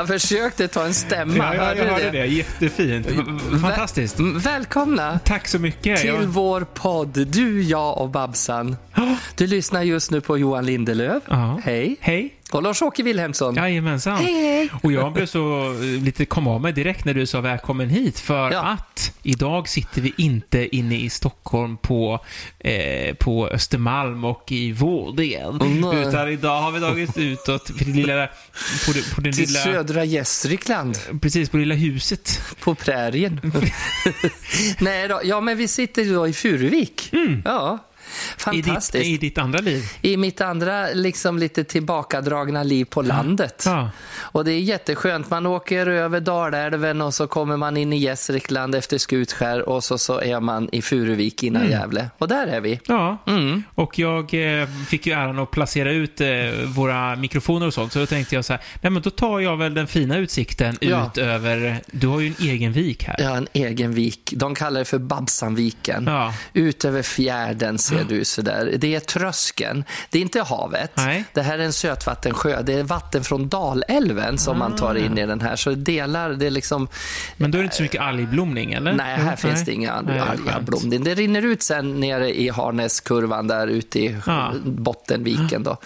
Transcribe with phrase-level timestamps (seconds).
[0.00, 1.54] Jag försökte ta en stämma.
[1.56, 2.26] Ja, jag, hörde det.
[2.26, 3.06] Jättefint.
[3.62, 4.20] Fantastiskt.
[4.20, 6.00] Väl- Välkomna Tack så mycket.
[6.00, 8.76] till Jag- vår podd Du, jag och Babsan.
[9.36, 11.22] Du lyssnar just nu på Johan Lindelöf.
[11.28, 11.60] Ja.
[11.64, 11.96] Hej.
[12.00, 12.34] Hej.
[12.52, 13.54] Och Lars-Åke Wilhelmsson.
[13.54, 14.16] Jajamensan.
[14.16, 14.68] Hej, hej.
[14.82, 18.18] Och jag blev så eh, lite kom av mig direkt när du sa välkommen hit
[18.20, 18.60] för Ja.
[18.60, 22.20] att idag sitter vi inte inne i Stockholm på,
[22.58, 25.58] eh, på Östermalm och i vår del.
[25.80, 26.08] nej.
[26.08, 28.26] Utan idag har vi tagit utåt det lilla,
[28.86, 30.98] på, det, på den Till lilla, södra Gästrikland.
[31.22, 32.40] precis på det lilla huset.
[32.60, 33.40] På prärien.
[34.78, 37.12] Nej då, ja men vi sitter ju då i Furuvik.
[37.44, 37.78] Ja,
[38.52, 39.06] I ditt, fantastiskt.
[39.06, 39.84] I ditt andra liv.
[40.02, 43.62] I mitt andra, liksom lite tillbakadragna liv på landet.
[43.66, 43.90] Ja.
[44.18, 45.30] Och det är jätteskönt.
[45.30, 49.98] Man åker över Dalälven och så kommer man in i Gästrikland efter Skutskär och så,
[49.98, 51.72] så är man i Furuvik innan Mm.
[51.72, 52.10] Gävle.
[52.18, 52.80] Och där är vi.
[52.86, 53.62] Ja, Mm.
[53.74, 56.28] och jag eh, fick ju äran att placera ut eh,
[56.66, 59.56] våra mikrofoner och sånt, så då tänkte jag så här, nej men då tar jag
[59.56, 61.06] väl den fina utsikten Ja.
[61.06, 63.24] ut över, du har ju en egen vik här.
[63.28, 64.32] Har en egen vik.
[64.36, 66.04] De kallar det för Babsanviken.
[66.06, 66.34] Ja.
[66.52, 68.74] Ut över fjärden ser du sådär.
[68.78, 69.84] Det är tröskeln.
[70.10, 70.90] Det är inte havet.
[70.96, 71.24] Nej.
[71.34, 72.62] Det här är en sötvattensjö.
[72.62, 75.56] Det är vatten från Dalälven som man tar in i den här.
[75.56, 76.88] Så delar, det är liksom...
[77.36, 78.92] Men då är det inte så mycket algblomning, eller?
[78.92, 80.90] Nej, här Jo, finns det inga algablom.
[81.04, 84.52] Det rinner ut sen nere i Harnäskurvan där ute i Ja.
[84.64, 85.76] Bottenviken då.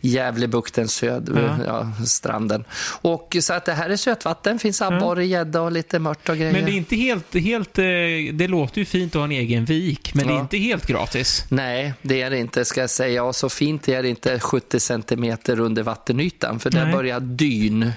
[0.00, 1.92] Gävlebukten söder, ja.
[2.06, 2.64] stranden.
[3.02, 6.52] Och så att det här är sötvatten, finns abborre, gädda och lite mört och grejer.
[6.52, 7.84] Men det är inte helt, helt, eh,
[8.32, 10.40] det låter ju fint att ha en egen vik, men det är Ja.
[10.40, 11.44] inte helt gratis.
[11.52, 13.24] Nej, det är det inte ska jag säga.
[13.24, 16.92] Och så fint är det inte 70 centimeter under vattenytan, för där Nej.
[16.92, 17.92] börjar dyn.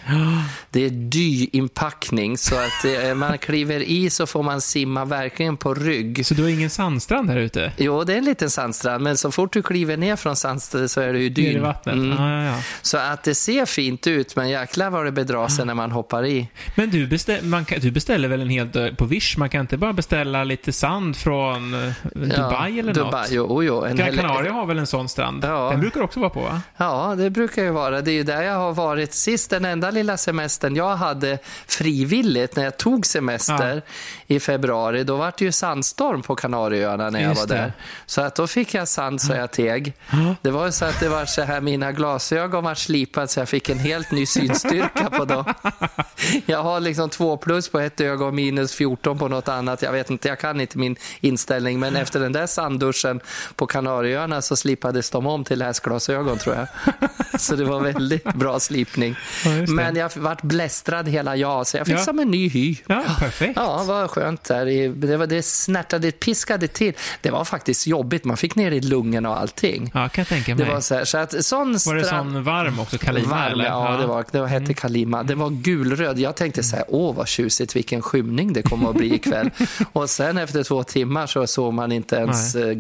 [0.70, 5.74] Det är dyinpackning, så att eh, man kliver i så får man simma verkligen på
[5.74, 6.26] rygg.
[6.26, 7.72] Så du har ingen sandstrand här ute?
[7.78, 11.02] Jo, det är en liten sandstrand, men så fort du kliver ner från sandstranden så
[11.02, 11.62] är det ju Ner i dyn.
[11.62, 11.96] vattnet?
[11.96, 12.10] Mm.
[12.10, 12.62] Ja, ja, ja.
[12.82, 16.26] Så att det ser fint ut, men jäklar vad det bedrar sig när man hoppar
[16.26, 16.48] i.
[16.76, 19.38] Men du, beställ, man du beställer väl en hel på Wish?
[19.38, 23.45] Man kan inte bara beställa lite sand från eh, Dubai eller Dubai, något?
[23.50, 25.44] Jo, jo, en Gran Canaria har väl en sån strand?
[25.46, 25.70] Ja.
[25.72, 26.62] Den brukar också vara på, va?
[26.78, 28.02] Ja, det brukar ju vara.
[28.02, 29.50] Det är ju där jag har varit sist.
[29.50, 33.82] Den enda lilla semestern jag hade frivilligt när jag tog semester
[34.28, 37.62] i februari, då var det ju sandstorm på Kanarieöarna när jag Just var det.
[37.62, 37.74] där.
[38.06, 39.94] Så att då fick jag sand så jag teg.
[40.42, 43.50] Det var ju så att det var så här, mina glasögon var slipade så jag
[43.50, 45.46] fick en helt ny synstyrka på dem.
[46.46, 49.82] Jag har liksom två plus på ett öga och minus 14 på något annat.
[49.82, 51.80] Jag vet inte, jag kan inte min inställning.
[51.80, 53.20] Men efter den där sandduschen
[53.56, 56.68] på Kanarieöarna så slipades de om till läsglasögon tror jag.
[57.40, 59.16] Så det var väldigt bra slipning.
[59.46, 59.72] Ja, det.
[59.72, 62.00] Men jag vart blästrad hela jag, så jag fick Ja.
[62.00, 62.76] som en ny hy.
[62.88, 63.54] Ja, perfekt.
[63.56, 64.66] Ja, vad skönt där.
[64.96, 66.94] Det, var, det snärtade, piskade till.
[67.22, 68.26] Det var faktiskt jobbigt.
[68.26, 69.92] Man fick ner i lungorna och allting.
[69.94, 70.74] Ja, kan jag tänka Det mig.
[70.74, 72.98] var så, här, så att sån Var det sån varm också?
[72.98, 73.66] Kalima, Varm, eller?
[73.66, 75.24] ja, det var, det var, hette Kalima.
[75.24, 76.20] Den var gulröd.
[76.20, 79.50] Jag tänkte så här, åh vad tjusigt, vilken skymning det kommer att bli ikväll.
[79.94, 82.72] och sen efter två timmar så såg man inte ens eh,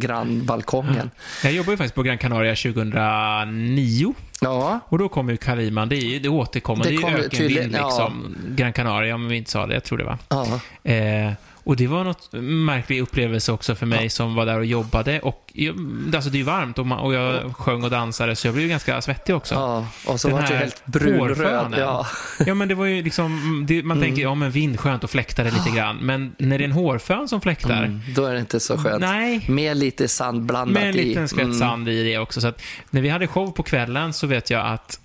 [0.45, 1.11] grannbalkongen.
[1.44, 4.13] Jag jobbade ju faktiskt på Gran Canaria 2009.
[4.41, 7.16] Ja, Och då kom ju Kaliman, det är ju det återkommande, Det det, är ju
[7.16, 7.88] ökenvind tydligen, ja.
[7.88, 8.35] liksom.
[8.47, 10.17] Gran Canaria, om vi inte sa det, jag tror det var.
[10.29, 10.59] ja.
[10.91, 11.31] Eh,
[11.65, 15.19] och det var något märklig upplevelse också för mig som var där och jobbade.
[15.19, 15.75] Och, jag-
[16.15, 18.63] alltså det är ju varmt och, man, och jag sjöng och dansade så jag blev
[18.63, 19.55] ju ganska svettig också.
[19.55, 19.87] ja.
[20.07, 21.75] Och så Den var här helt brunröd.
[21.77, 22.07] Ja.
[22.45, 25.43] Ja, men det var ju liksom, det, man tänker, ja men vind, skönt och fläktar
[25.43, 25.97] det lite grann.
[25.97, 29.01] Men när det är en hårfön som fläktar, Mm, då är det inte så skönt.
[29.01, 29.45] nej.
[29.49, 31.57] Med lite sand blandat Med en liten skvätt Mm.
[31.59, 32.41] sand i det också.
[32.41, 34.99] Så att när vi hade show på kvällen så vet jag att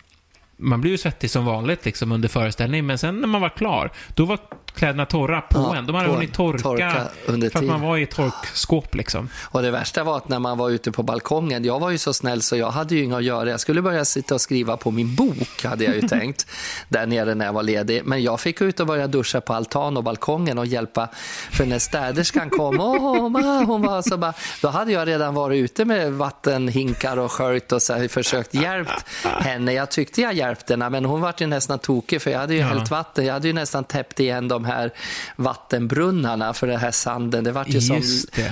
[0.62, 3.90] man blir ju svettig som vanligt liksom under föreställningen, men sen när man var klar,
[4.14, 4.38] då var
[4.74, 5.86] kläderna torra på Ja, en.
[5.86, 9.28] De hade på hunnit torka, Torka under för att man var i ett torkskåp liksom.
[9.42, 12.12] Och det värsta var att när man var ute på balkongen, jag var ju så
[12.12, 13.50] snäll så jag hade ju inget att göra.
[13.50, 16.46] Jag skulle börja sitta och skriva på min bok, hade jag ju tänkt,
[16.88, 18.02] där nere när jag var ledig.
[18.04, 21.08] Men jag fick ut och börja duscha på altan och balkongen och hjälpa.
[21.50, 24.32] För när städerskan kom, åh, ma, hon var så bara,
[24.62, 29.04] då hade jag redan varit ute med vattenhinkar och sköljt och så här, försökt hjälpt
[29.22, 29.72] henne.
[29.72, 32.60] Jag tyckte jag hjälpte henne, men hon var ju nästan tokig för jag hade ju
[32.60, 32.66] Ja.
[32.66, 33.26] hällt vatten.
[33.26, 34.90] Jag hade ju nästan täppt igen de här
[35.36, 37.44] vattenbrunnarna för den här sanden.
[37.44, 38.02] Det var ju som,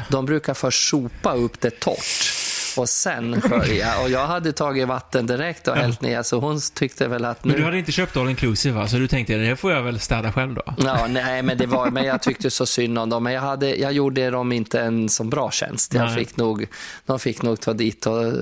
[0.09, 2.39] de brukar först sopa upp det torrt
[2.79, 4.01] och sen skölja.
[4.01, 7.53] Och jag hade tagit vatten direkt och hällt ner, så hon tyckte väl att Men
[7.53, 7.65] du nu...
[7.65, 8.89] hade inte köpt all inclusive va?
[8.89, 10.63] Så du tänkte, det här får jag väl städa själv då?
[10.79, 13.25] Ja, nej, men, det var, men jag tyckte så synd om dem.
[13.25, 15.95] Men jag, hade, jag gjorde dem inte en så bra tjänst.
[15.95, 16.15] Jag Nej.
[16.15, 16.67] fick nog,
[17.07, 18.33] de fick nog ta dit och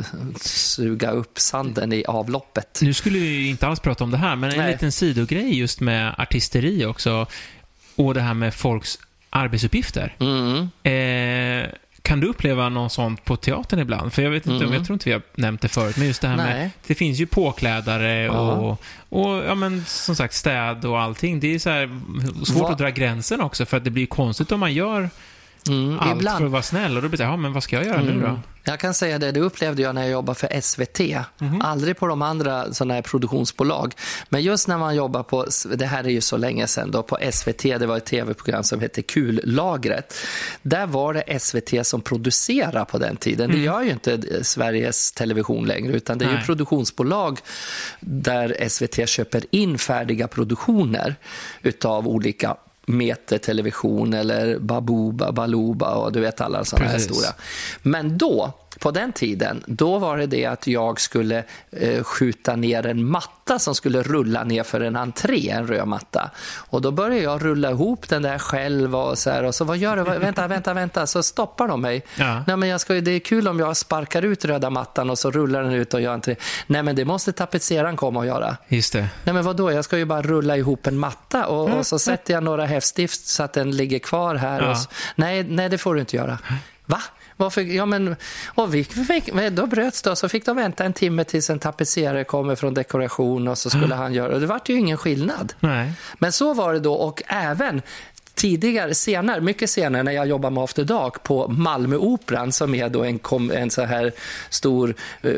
[0.41, 2.79] suga upp sanden i avloppet.
[2.83, 4.73] Nu skulle vi inte alls prata om det här, men en Nej.
[4.73, 7.27] liten sidogrej just med artisteri också.
[7.97, 8.99] Och det här med folks
[9.31, 10.15] arbetsuppgifter.
[10.21, 10.69] Mm.
[10.83, 11.71] Eh,
[12.03, 14.13] kan du uppleva något sånt på teatern ibland?
[14.13, 14.75] För jag vet inte, Mm.
[14.77, 16.71] jag tror inte vi har nämnt det förut, men just det här med, Nej.
[16.87, 18.79] det finns ju påklädare och,
[19.09, 21.41] och, ja men som sagt städ och allting.
[21.41, 22.01] Det är så här
[22.45, 25.11] svårt Va- att dra gränsen också, för att det blir konstigt om man gör
[25.69, 26.39] Mm, allt ibland.
[26.39, 28.13] för att vara snäll och då blir det ja men vad ska jag göra nu
[28.21, 28.27] då?
[28.27, 28.39] Mm.
[28.69, 31.01] Jag kan säga det, det upplevde jag när jag jobbade för SVT.
[31.39, 31.61] Mhm.
[31.63, 33.95] Aldrig på de andra sådana här produktionsbolag.
[34.29, 35.47] Men just när man jobbar på,
[35.77, 38.81] det här är ju så länge sedan, då, på SVT, det var ett tv-program som
[38.81, 40.15] hette Kullagret.
[40.63, 43.51] Där var det SVT som producerade på den tiden.
[43.51, 46.39] Det gör ju inte Sveriges Television längre, utan det är ju Mm.
[46.39, 46.47] Nej.
[46.47, 47.39] produktionsbolag
[48.01, 51.15] där SVT köper in färdiga produktioner
[51.63, 57.29] utav olika Meter Television eller Babuba, Baluba och du vet alla sådana här stora.
[57.83, 62.87] Men då, på den tiden, då var det det att jag skulle eh, skjuta ner
[62.87, 66.31] en matta som skulle rulla ner för en entré, en röd matta.
[66.57, 69.77] Och då började jag rulla ihop den där själv och så här, och så vad
[69.77, 70.03] gör du?
[70.03, 72.03] Vänta, vänta, vänta, så stoppar de mig.
[72.17, 72.45] Ja.
[72.47, 75.31] Nej, men jag ska, det är kul om jag sparkar ut röda mattan och så
[75.31, 76.37] rullar den ut och gör entré.
[76.67, 78.57] Nej, men det måste tapetseraren komma och göra.
[78.69, 79.09] Just det.
[79.25, 82.35] Nej men vadå, jag ska ju bara rulla ihop en matta och, och så sätter
[82.35, 84.63] jag några häftstift så att den ligger kvar här.
[84.63, 84.75] Ja.
[84.75, 86.39] Så, nej, nej, det får du inte göra.
[86.87, 87.03] Va?
[87.37, 87.63] Varför?
[87.63, 88.17] Ja, men,
[88.47, 91.59] och vi fick, då bröts det och så fick de vänta en timme tills en
[91.59, 95.55] tapetserare kommer från dekoration och så skulle han göra och det vart ju ingen skillnad.
[95.61, 95.93] Nej.
[96.19, 97.83] Men så var det då och även
[98.37, 103.05] tidigare, senare, mycket senare när jag jobbade med After Dark på Malmöoperan som är då
[103.05, 104.13] en, kom, en så här
[104.51, 105.31] stor eh,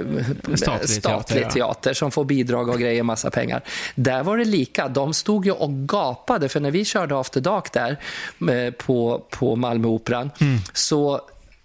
[0.54, 1.50] Statlig teater, ja.
[1.50, 3.60] teater som får bidrag och grejer, massa pengar.
[3.94, 4.88] Där var det lika.
[4.88, 7.96] De stod ju och gapade för när vi körde After Dark där
[8.50, 10.58] eh, på, på Malmöoperan Mm.
[10.72, 11.20] så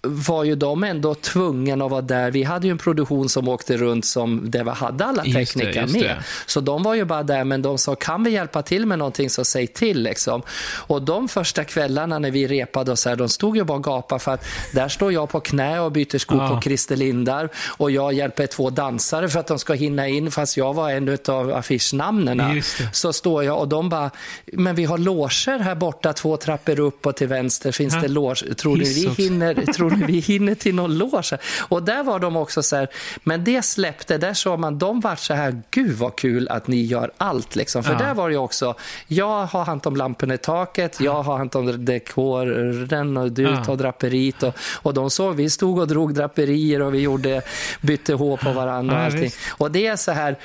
[0.07, 2.31] var ju de ändå tvungna att vara där.
[2.31, 5.59] Vi hade ju en produktion som åkte runt som där vi hade alla Just det,
[5.59, 6.03] tekniker just med.
[6.03, 6.23] det.
[6.45, 9.29] Så de var ju bara där, men de sa kan vi hjälpa till med någonting
[9.29, 10.03] så säg till.
[10.03, 10.41] Liksom.
[10.87, 13.83] Och de första kvällarna när vi repade och så här, de stod ju bara och
[13.83, 16.55] gapade för att där står jag på knä och byter skor Ja.
[16.55, 20.57] på Christer Lindar och jag hjälper två dansare för att de ska hinna in fast
[20.57, 22.61] jag var en av affischnamnen.
[22.91, 24.11] Så står jag och de bara,
[24.53, 28.01] men vi har loger här borta, två trappor upp och till vänster finns Ja.
[28.01, 28.55] det loge.
[28.55, 31.37] Tror ni vi hinner, tror ni vi hinner till någon loge?
[31.69, 32.87] Och där var de också så här,
[33.23, 36.81] men det släppte, där såg man, de var så här, gud vad kul att ni
[36.83, 37.83] gör allt liksom.
[37.83, 37.97] För Ja.
[37.99, 38.75] där var det också,
[39.07, 43.63] jag har hand om lamporna i taket, jag har hand om dekoren och du Ja.
[43.65, 47.41] tar draperiet och, och de såg, vi stod och drog draperier och vi gjorde,
[47.81, 49.31] bytte hår på varandra och allting.
[49.57, 50.35] Och det är så här,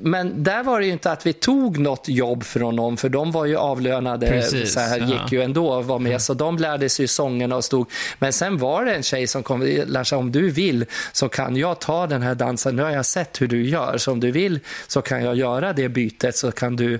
[0.00, 3.32] men där var det ju inte att vi tog något jobb från någon, för de
[3.32, 5.06] var ju avlönade, Precis, så här, ja.
[5.06, 7.90] gick ju ändå och var med, så de lärde sig sångerna och stod.
[8.18, 11.80] Men sen var det en tjej som kom, Larsa, om du vill så kan jag
[11.80, 14.60] ta den här dansen, nu har jag sett hur du gör, så om du vill
[14.86, 16.98] så kan jag göra det bytet så kan du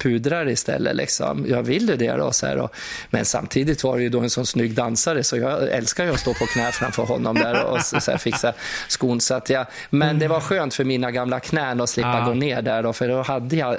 [0.00, 0.96] pudra det istället.
[0.96, 1.46] Liksom.
[1.48, 2.32] Jag vill du det då?
[2.32, 2.74] Så här, och,
[3.10, 6.20] men samtidigt var det ju då en sån snygg dansare så jag älskar ju att
[6.20, 8.52] stå på knä framför honom där och så, här, fixa
[8.88, 9.20] skon.
[9.20, 12.24] Så att jag, men det var skönt för mina gamla knän att slippa Ja.
[12.28, 13.76] Gå ner där då, för då hade jag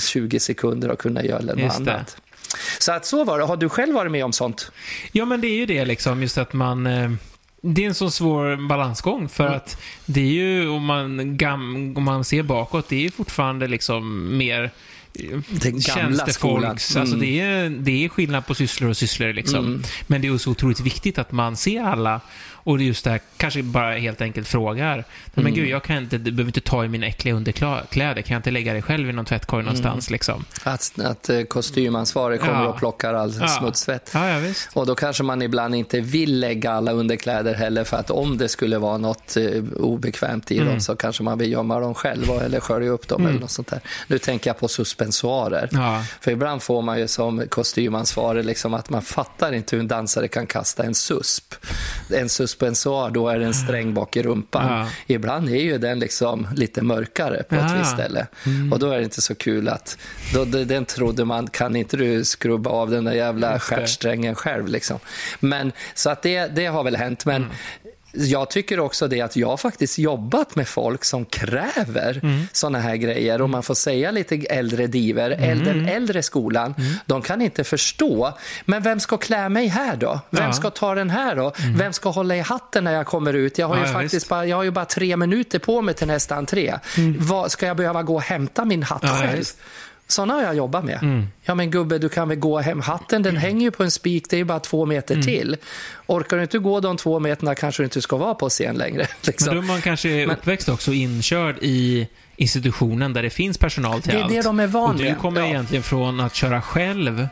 [0.00, 2.16] 20 sekunder att kunna göra något annat.
[2.78, 3.44] Så att så var det.
[3.44, 4.72] Har du själv varit med om sånt?
[5.12, 6.86] Ja, men det är ju det liksom, just att man...
[6.86, 7.10] Eh,
[7.64, 9.56] det är en så svår balansgång för Mm.
[9.56, 9.76] att
[10.06, 14.36] det är ju, om man, gam, om man ser bakåt, det är ju fortfarande liksom
[14.38, 14.70] mer
[15.48, 16.70] Den gamla skolan.
[16.70, 17.20] alltså Mm.
[17.20, 19.82] det är, det är skillnad på sysslor och sysslor liksom.
[20.06, 22.20] Men det är så otroligt viktigt att man ser alla
[22.64, 24.96] och just det här, kanske bara helt enkelt frågar.
[24.96, 25.04] Nej,
[25.34, 25.44] Mm.
[25.44, 28.38] Men gud, jag kan inte, du behöver inte ta i mina äckliga underkläder, kan jag
[28.38, 30.44] inte lägga det själv i någon tvättkorg någonstans liksom?
[30.64, 32.68] Att, att eh, kostymansvarig kommer Ja.
[32.68, 33.48] och plockar all Ja.
[33.48, 34.10] smutsvett.
[34.14, 34.54] Ja, ja.
[34.72, 38.48] Och då kanske man ibland inte vill lägga alla underkläder heller för att om det
[38.48, 40.68] skulle vara något eh, obekvämt i Mm.
[40.68, 43.68] dem så kanske man vill gömma dem själv eller skölja upp dem eller något sånt
[43.68, 43.80] där.
[44.06, 44.68] Nu tänker jag på
[45.02, 45.68] suspensoarer.
[45.72, 46.04] Ja.
[46.20, 50.28] För ibland får man ju som kostymansvarig liksom att man fattar inte hur en dansare
[50.28, 51.54] kan kasta en susp.
[52.14, 54.78] En suspensoar, då är det en sträng bak i rumpan.
[54.78, 54.88] Ja.
[55.14, 57.76] Ibland är ju den liksom lite mörkare på ett Ja.
[57.78, 58.26] visst ställe.
[58.72, 59.98] Och då är det inte så kul att,
[60.34, 64.98] då, den trodde man, kan inte du skrubba av den där jävla stjärtsträngen själv liksom.
[65.40, 67.24] Men så att det, det har väl hänt.
[67.26, 67.54] Men Mm.
[68.12, 72.46] Jag tycker också det att jag faktiskt jobbat med folk som kräver Mm.
[72.52, 73.42] såna här grejer.
[73.42, 75.64] Och man får säga lite äldre diver, Mm.
[75.64, 76.74] den äldre skolan,
[77.06, 78.38] de kan inte förstå.
[78.64, 80.10] Men vem ska klä mig här då?
[80.12, 80.40] Vem Ja.
[80.40, 80.52] Mm.
[80.52, 81.52] ska ta den här då?
[81.76, 83.58] Vem ska hålla i hatten när jag kommer ut?
[83.58, 85.94] Jag har ju Ja, ja, faktiskt bara, jag har ju bara tre minuter på mig
[85.94, 86.74] till nästa entré.
[87.18, 89.16] Vad, ska jag behöva gå och hämta min hatt Mm.
[89.16, 89.38] Ja, själv?
[89.38, 89.58] visst.
[90.12, 91.26] Såna har jag jobbat med.
[91.44, 92.80] Ja men gubbe, du kan väl gå hem.
[92.80, 95.26] Hatten den hänger ju på en spik, det är ju bara två meter Mm.
[95.26, 95.56] till.
[96.06, 99.06] Orkar du inte gå de två meterna kanske du inte ska vara på scen längre.
[99.26, 99.46] Liksom.
[99.46, 104.02] Men då är man kanske Men- uppväxt också inkörd i institutionen där det finns personal
[104.02, 104.32] till Det är allt.
[104.32, 105.46] det de är van Och du kommer Ja.
[105.46, 107.26] egentligen från att köra själv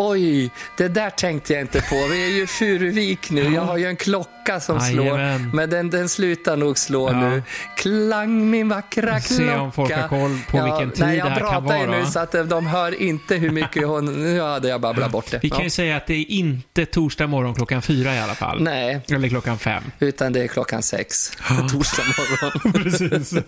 [0.00, 2.06] Oj, det där tänkte jag inte på.
[2.10, 3.42] Vi är ju i Furuvik nu.
[3.54, 4.30] Jag har ju en klocka
[4.60, 5.50] som slår, Jajamän.
[5.54, 7.20] men den, den slutar nog slå Ja.
[7.20, 7.42] nu.
[7.76, 9.20] Klang min vackra klocka.
[9.20, 11.86] Se om folk har koll på vilken tid nej, det jag här kan pratar ju
[11.86, 11.98] vara.
[12.00, 14.04] nu så att de hör inte hur mycket hon...
[14.22, 15.38] Nu hade jag babblat bort det.
[15.42, 15.64] Vi kan Ja.
[15.64, 18.62] ju säga att det är inte torsdag morgon klockan fyra i alla fall.
[18.62, 19.82] Nej, Eller klockan fem.
[19.98, 21.30] utan det är klockan sex.
[21.72, 22.72] Torsdag morgon.
[22.82, 23.34] Precis.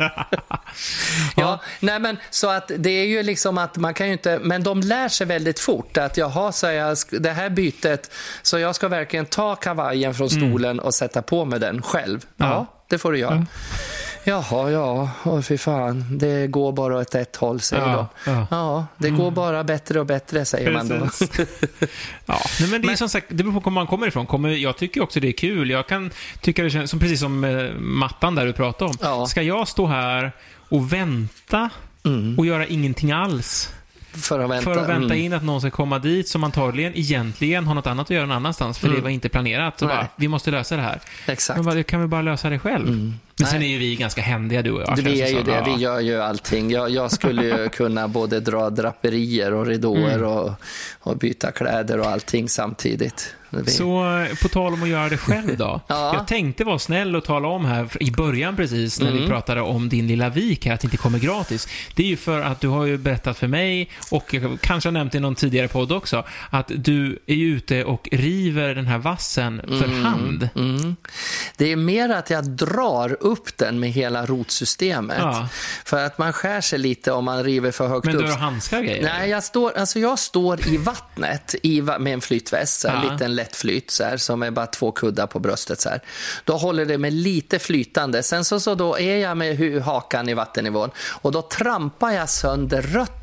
[1.37, 4.62] Ja, nej men så att det är ju liksom att man kan ju inte, men
[4.62, 8.11] de lär sig väldigt fort att jaha, så jag, det här bytet,
[8.42, 12.20] så jag ska verkligen ta kavajen från stolen och sätta på mig den själv.
[12.37, 12.56] Ja, Mm.
[12.56, 12.66] Ja.
[12.88, 13.47] det får du göra.
[14.25, 18.30] Jaha, ja, åh fy fan, det går bara åt ett håll, säger Ja, de.
[18.30, 18.32] ja.
[18.37, 18.47] Mm.
[18.50, 20.99] Ja, det går bara bättre och bättre, säger man då.
[21.00, 21.30] Precis.
[22.26, 24.26] Ja, men det är som sagt, det beror på var man kommer ifrån.
[24.26, 25.70] Kommer, jag tycker också det är kul.
[25.70, 28.97] Jag kan tycka det känns, som precis som eh, mattan där du pratade om.
[29.00, 29.26] Ja.
[29.26, 30.32] Ska jag stå här
[30.68, 31.70] och vänta
[32.38, 33.70] och göra ingenting alls?
[34.12, 34.64] För att vänta.
[34.64, 35.26] För att vänta mm.
[35.26, 38.37] in att någon ska komma dit som antagligen egentligen har något annat att göra någon
[38.37, 39.79] annanstans, för det var inte planerat.
[39.79, 41.00] Så bara, vi måste lösa det här.
[41.26, 41.57] Exakt.
[41.57, 43.12] Men bara, kan väl bara lösa det själv?
[43.40, 44.97] Men sen är ju vi ganska händiga du och jag.
[44.97, 46.70] Vi är ju det, vi gör ju allting.
[46.70, 50.26] Jag, jag skulle ju kunna både dra draperier och ridåer Mm.
[50.28, 50.52] och,
[51.00, 53.35] och byta kläder och allting samtidigt.
[53.52, 54.04] Vi, Så
[54.42, 55.80] på tal om att göra det själv då.
[55.88, 56.14] Ja.
[56.14, 59.30] Jag tänkte vara snäll och tala om här i början precis när vi Mm.
[59.30, 61.68] pratade om din lilla vik här, att det inte kommer gratis.
[61.94, 65.14] Det är ju för att du har ju berättat för mig, och kanske har nämnt
[65.14, 70.02] i någon tidigare podd också, att du är ute och river den här vassen för
[70.02, 70.49] hand.
[70.56, 70.97] Mm.
[71.56, 75.18] Det är mer att jag drar upp den med hela rotsystemet.
[75.20, 75.49] Ja.
[75.84, 78.22] För att man skär sig lite om man river för högt Men upp.
[78.22, 79.02] du har handskar grejer?
[79.02, 83.12] Nej, jag står, alltså jag står i vattnet i, med en flytväst, så här, Ja.
[83.12, 85.80] liten lätt flyt, så här, som är bara två kuddar på bröstet.
[85.80, 86.00] Så här.
[86.44, 88.22] Då håller det mig lite flytande.
[88.22, 92.82] Sen så, så då är jag med hakan i vattennivån och då trampar jag sönder
[92.82, 93.20] rötterna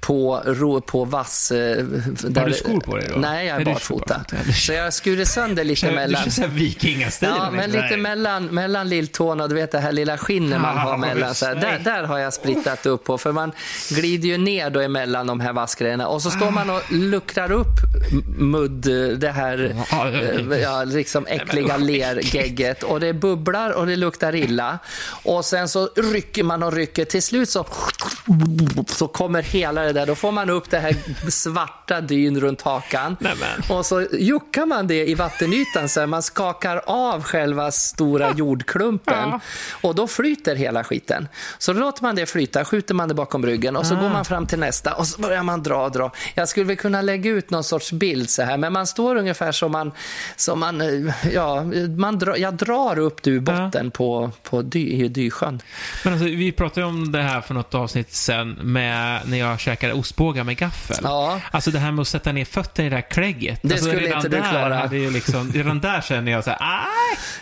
[0.00, 1.50] på, ro, på vass...
[1.50, 3.20] eh, Där, du skor på dig då?
[3.20, 4.20] Nej, jag är du barfota.
[4.66, 6.22] Så jag skurit sönder lite Du mellan...
[6.22, 7.28] kör såhär vikingastil.
[7.36, 10.90] Ja, men lite mellan, mellan lilltån och du vet det här lilla skinnet man har
[10.90, 11.34] Ja, mellan.
[11.34, 13.18] Så här, där, där har jag splittat upp på.
[13.18, 13.52] För man
[13.90, 16.06] glider ju ner då emellan de här vassgrejerna.
[16.08, 17.76] Och så står man och luckrar upp
[18.38, 18.80] mudd,
[19.20, 22.82] det här Ja, eh, ja, liksom äckliga lergegget.
[22.82, 24.78] Och det bubblar och det luktar illa.
[25.24, 27.04] Och sen så rycker man och rycker.
[27.04, 27.66] Till slut så,
[28.88, 30.06] så kommer hela det där.
[30.06, 30.96] Då får man upp det här
[31.30, 33.16] svarta dyn runt hakan.
[33.20, 33.62] Nämen.
[33.68, 39.40] Och så juckar man det i vattenytan så man skakar av själva stora jordklumpen Ja.
[39.80, 41.28] och då flyter hela skiten.
[41.58, 44.24] Så då låter man det flyta, skjuter man det bakom ryggen och så går man
[44.24, 46.12] fram till nästa och så börjar man dra och dra.
[46.34, 49.52] Jag skulle väl kunna lägga ut någon sorts bild så här, men man står ungefär
[49.52, 49.92] som man,
[50.36, 51.64] som man, eh, ja,
[51.98, 55.60] man drar, jag drar upp det ur botten på, på dy, Dysjön.
[56.04, 59.60] Men alltså, vi pratade ju om det här för något avsnitt sen med när jag
[59.60, 60.96] käkade ostbågar med gaffel.
[61.02, 61.40] Ja.
[61.50, 63.58] Alltså det här med att sätta ner fötterna i det här klägget.
[63.62, 64.86] Det alltså, skulle inte du klara.
[64.86, 66.82] Liksom, redan där känner jag så här!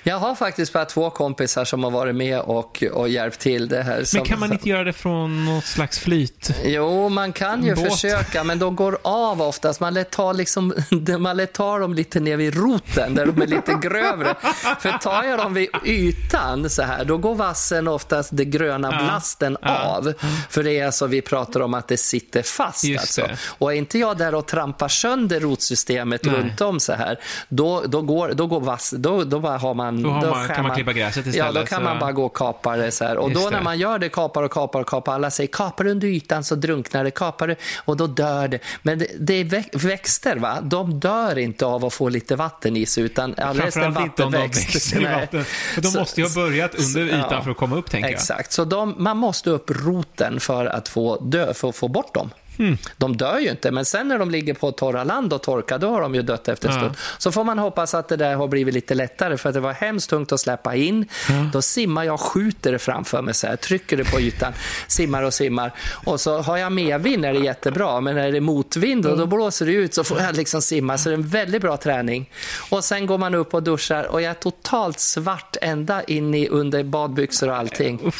[0.02, 3.82] Jag har faktiskt bara två kompisar som har varit med och, och hjälpt till det
[3.82, 4.04] här.
[4.14, 6.50] Men kan man inte göra det från något slags flyt?
[6.64, 7.92] Jo, man kan ju Båt.
[7.92, 9.80] försöka, men de går av oftast.
[9.80, 10.74] Man lät ta, liksom,
[11.18, 14.34] man lät ta dem lite ner vid roten, där de är lite grövre.
[14.80, 19.04] För tar jag dem vid ytan så här, då går vassen oftast, den gröna Ja.
[19.04, 19.78] blasten, Ja.
[19.78, 20.12] av.
[20.50, 22.84] För det är alltså, vi pratar om att det sitter fast.
[22.98, 23.22] Alltså.
[23.22, 23.36] det.
[23.58, 26.34] Och är inte jag där och trampar sönder rotsystemet Nej.
[26.34, 30.02] runt om så här, då, då, går, då går vass, då, då bara har man...
[30.02, 32.12] Då har man- skär kan man klippa gräset Ja, istället, då kan så- man bara
[32.12, 33.16] gå och kapa det så här.
[33.16, 33.64] Och Just då när det.
[33.64, 37.04] man gör det, kapar och kapar och kapar, alla säger kapar under ytan så drunknar
[37.04, 38.58] det, kapar det och då dör det.
[38.82, 40.58] Men det, det är väx- växter, va?
[40.62, 44.74] de dör inte av att få lite vatten i sig, utan alldeles en inte vattenväxt.
[44.74, 45.20] växer i Nej.
[45.20, 45.44] vatten.
[45.44, 47.42] För de Så- måste ju ha börjat under ytan ja.
[47.42, 48.14] för att komma upp, tänker jag.
[48.14, 52.14] Exakt, så de, man måste upp roten för att få, dö, för att få bort
[52.14, 52.30] dem.
[52.60, 52.78] Hmm.
[52.96, 55.90] De dör ju inte, men sen när de ligger på torra land och torkar, då
[55.90, 56.80] har de ju dött efter en Ja.
[56.80, 56.94] stund.
[57.18, 59.72] Så får man hoppas att det där har blivit lite lättare, för att det var
[59.72, 61.08] hemskt tungt att släppa in.
[61.52, 64.52] Då simmar jag och skjuter det framför mig, så här, trycker det på ytan,
[64.86, 65.72] simmar och simmar.
[66.04, 69.26] Och så har jag medvind är det jättebra, men när det är motvind och då
[69.26, 70.98] blåser det ut så får jag liksom simma.
[70.98, 72.30] Så det är en väldigt bra träning.
[72.70, 76.48] Och sen går man upp och duschar och jag är totalt svart ända in i
[76.48, 78.12] under badbyxor och allting.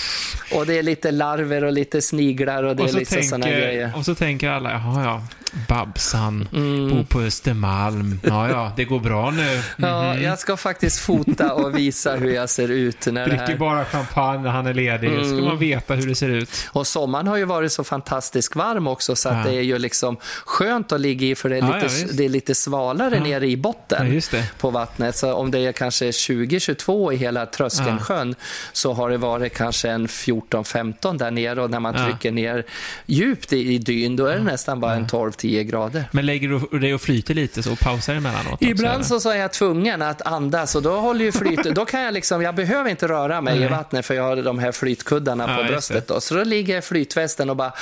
[0.54, 3.92] Och det är lite larver och lite sniglar och det Och är liksom sådana grejer.
[3.96, 5.39] och så tänker tänker alla, jaha ja.
[5.68, 6.88] Babsan, Mm.
[6.90, 8.20] bor på Östermalm.
[8.22, 9.62] Ja, ja, det går bra nu.
[9.76, 13.56] Ja, jag ska faktiskt fota och visa hur jag ser ut när det Dricker här...
[13.56, 15.08] bara champagne när han är ledig.
[15.10, 15.24] Mm.
[15.24, 16.50] Ska man veta hur det ser ut.
[16.72, 19.50] Och sommaren har ju varit så fantastiskt varm också så att Ja.
[19.52, 22.16] det är ju liksom skönt att ligga i för det är Ja, lite, ja, visst.
[22.16, 23.22] det är lite svalare Ja.
[23.24, 25.16] nere i botten Ja, på vattnet.
[25.16, 28.34] Så om det är kanske 20-22 i hela Tröskensjön
[28.72, 32.04] så har det varit kanske en 14-15 där nere och när man Ja.
[32.06, 32.64] trycker ner
[33.06, 36.04] djupt i, i dyn då är det nästan bara en 12-13 10 grader.
[36.10, 38.52] Men lägger du dig och flyter lite så och pausar emellanåt?
[38.52, 39.04] också, Ibland eller?
[39.04, 42.14] så, så är jag tvungen att andas och då håller ju flyt, då kan jag
[42.14, 43.68] liksom, jag behöver inte röra mig i Nej.
[43.68, 46.20] vattnet för jag har de här flytkuddarna på bröstet då.
[46.20, 47.72] Så då ligger jag i flytvästen och bara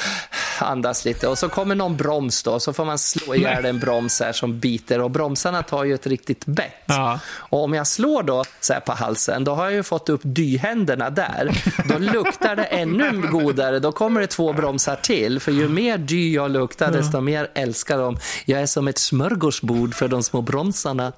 [0.59, 4.21] andas lite och så kommer någon broms då så får man slå ihjäl en broms
[4.21, 6.85] här som biter och bromsarna tar ju ett riktigt bett.
[6.87, 7.21] Ja.
[7.29, 10.21] Och om jag slår då så här på halsen, då har jag ju fått upp
[10.25, 11.51] dyhänderna där.
[11.85, 13.79] Då luktar det ännu godare.
[13.79, 15.41] Då kommer det två bromsar till.
[15.41, 18.19] För ju mer dy jag luktar, desto mer älskar de.
[18.45, 21.13] Jag är som ett smörgåsbord för de små bromsarna.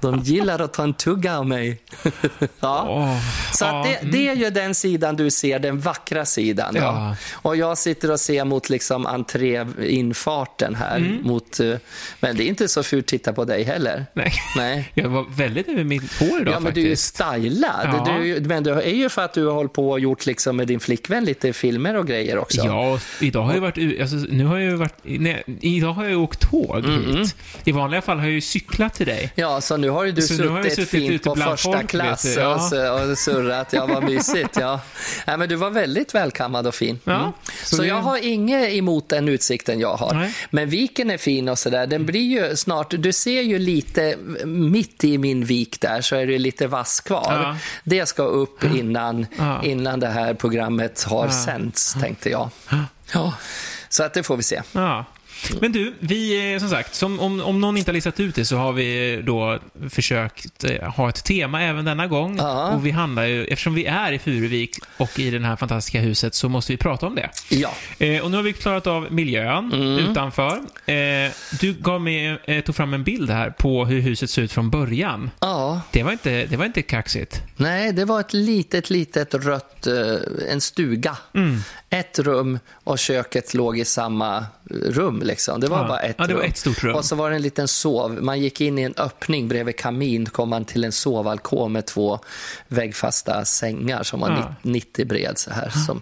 [0.00, 1.80] De gillar att ta en tugga av mig.
[2.60, 3.20] ja.
[3.52, 6.74] Så det, det är ju den sidan du ser, den vackra sidan.
[6.76, 7.16] Ja.
[7.32, 10.96] Och jag sitter och ser mot liksom entréinfarten här.
[10.96, 11.22] Mm.
[11.22, 11.74] Mot, eh,
[12.20, 14.06] men det är inte så fult att titta på dig heller.
[14.12, 14.32] Nej.
[14.56, 14.90] Nej.
[14.94, 17.80] Jag var väldigt över mitt hår idag Ja, men du är ju stylad.
[17.84, 18.18] Ja.
[18.18, 20.66] Du, men det är ju för att du har hållit på och gjort liksom med
[20.66, 22.60] din flickvän lite filmer och grejer också.
[22.64, 26.16] Ja, idag har jag varit alltså, nu har jag varit, nej, idag har jag ju
[26.16, 27.36] åkt tåg hit.
[27.64, 29.32] I vanliga fall har jag ju cyklat till dig.
[29.34, 31.88] Ja, så nu har ju du Så har jag suttit suttit fint på första folk
[31.90, 32.54] klass ja.
[32.54, 33.72] och, så- och surrat.
[33.72, 34.56] Ja, vad mysigt.
[34.60, 34.80] Ja.
[35.26, 36.98] Nej, men du var väldigt välkammad och fin.
[37.04, 37.32] Ja, Mm.
[37.64, 40.14] så Så, det- jag har inget emot den utsikten jag har.
[40.14, 40.34] Nej.
[40.50, 41.86] Men viken är fin och sådär.
[41.86, 46.26] Den blir ju snart, du ser ju lite mitt i min vik där så är
[46.26, 47.32] det lite vass kvar.
[47.42, 47.56] Ja.
[47.84, 49.26] Det ska upp innan,
[49.64, 51.32] innan det här programmet har Ja.
[51.32, 52.50] sänts, tänkte jag.
[53.12, 53.34] Ja.
[53.88, 54.62] Så att det får vi se.
[54.72, 55.04] Ja.
[55.60, 58.44] Men du, vi, eh, som sagt, som, om, om någon inte har listat ut det
[58.44, 59.58] så har vi då
[59.90, 62.36] försökt eh, ha ett tema även denna gång.
[62.38, 62.70] Ja.
[62.70, 66.34] Och vi handlar ju, eftersom vi är i Furuvik och i det här fantastiska huset
[66.34, 67.30] så måste vi prata om det.
[67.48, 67.70] Ja.
[67.98, 69.98] Eh, och nu har vi klarat av miljön Mm.
[70.10, 70.60] utanför.
[70.86, 74.52] Eh, du gav mig, eh, tog fram en bild här på hur huset såg ut
[74.52, 75.30] från början.
[75.40, 75.80] Ja.
[75.92, 77.42] Det var inte, det var inte kaxigt.
[77.56, 81.16] Nej, det var ett litet, litet rött, eh, en stuga.
[81.34, 81.58] Mm.
[81.90, 85.22] Ett rum och köket låg i samma rum.
[85.24, 85.60] Liksom.
[85.60, 85.88] Det var Ja.
[85.88, 86.50] bara ett Ja, det var rum.
[86.50, 86.94] ett stort rum.
[86.96, 88.10] Och så var det en liten sov.
[88.22, 92.18] Man gick in i en öppning bredvid kamin, kom man till en sovalkov med två
[92.68, 94.36] väggfasta sängar som var Ja.
[94.36, 95.38] nitt- 90 bred.
[95.38, 95.70] Så, här.
[95.86, 96.00] Som,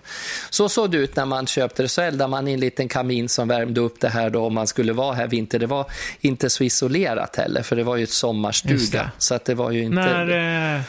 [0.50, 1.88] så såg det ut när man köpte det.
[1.88, 4.66] Så eldade man i en liten kamin som värmde upp det här då om man
[4.66, 5.58] skulle vara här vinter.
[5.58, 5.86] Det var
[6.20, 9.10] inte så isolerat heller, för det var ju ett sommarstuga.
[9.18, 9.94] Så att det var ju inte...
[9.96, 10.80] När eh,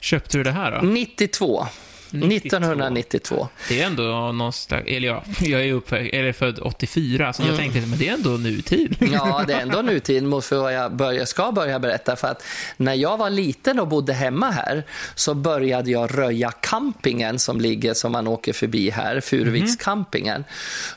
[0.00, 0.86] köpte du det här då?
[0.86, 1.66] 92.
[2.12, 2.56] 92.
[2.56, 3.48] 1992.
[3.68, 7.80] Det är ändå någonstans, eller ja, jag är uppfödd, eller född 84, så jag tänkte,
[7.80, 8.96] men det är ändå nutid.
[9.12, 12.16] Ja, det är ändå nutid mot för vad jag börja, ska börja berätta.
[12.16, 12.44] För att
[12.76, 17.94] när jag var liten och bodde hemma här så började jag röja campingen som ligger
[17.94, 20.44] som man åker förbi här, Furuvikscampingen.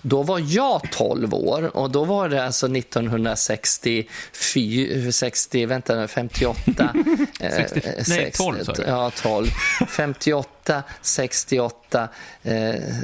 [0.02, 6.62] Då var jag 12 år och då var det alltså 1964, 60, vänta nu, 58.
[7.40, 8.84] eh, 60 nej, 60 12 sa du.
[8.88, 9.48] Ja, 12.
[9.90, 10.50] 58,
[11.02, 12.08] 68,
[12.44, 12.54] eh,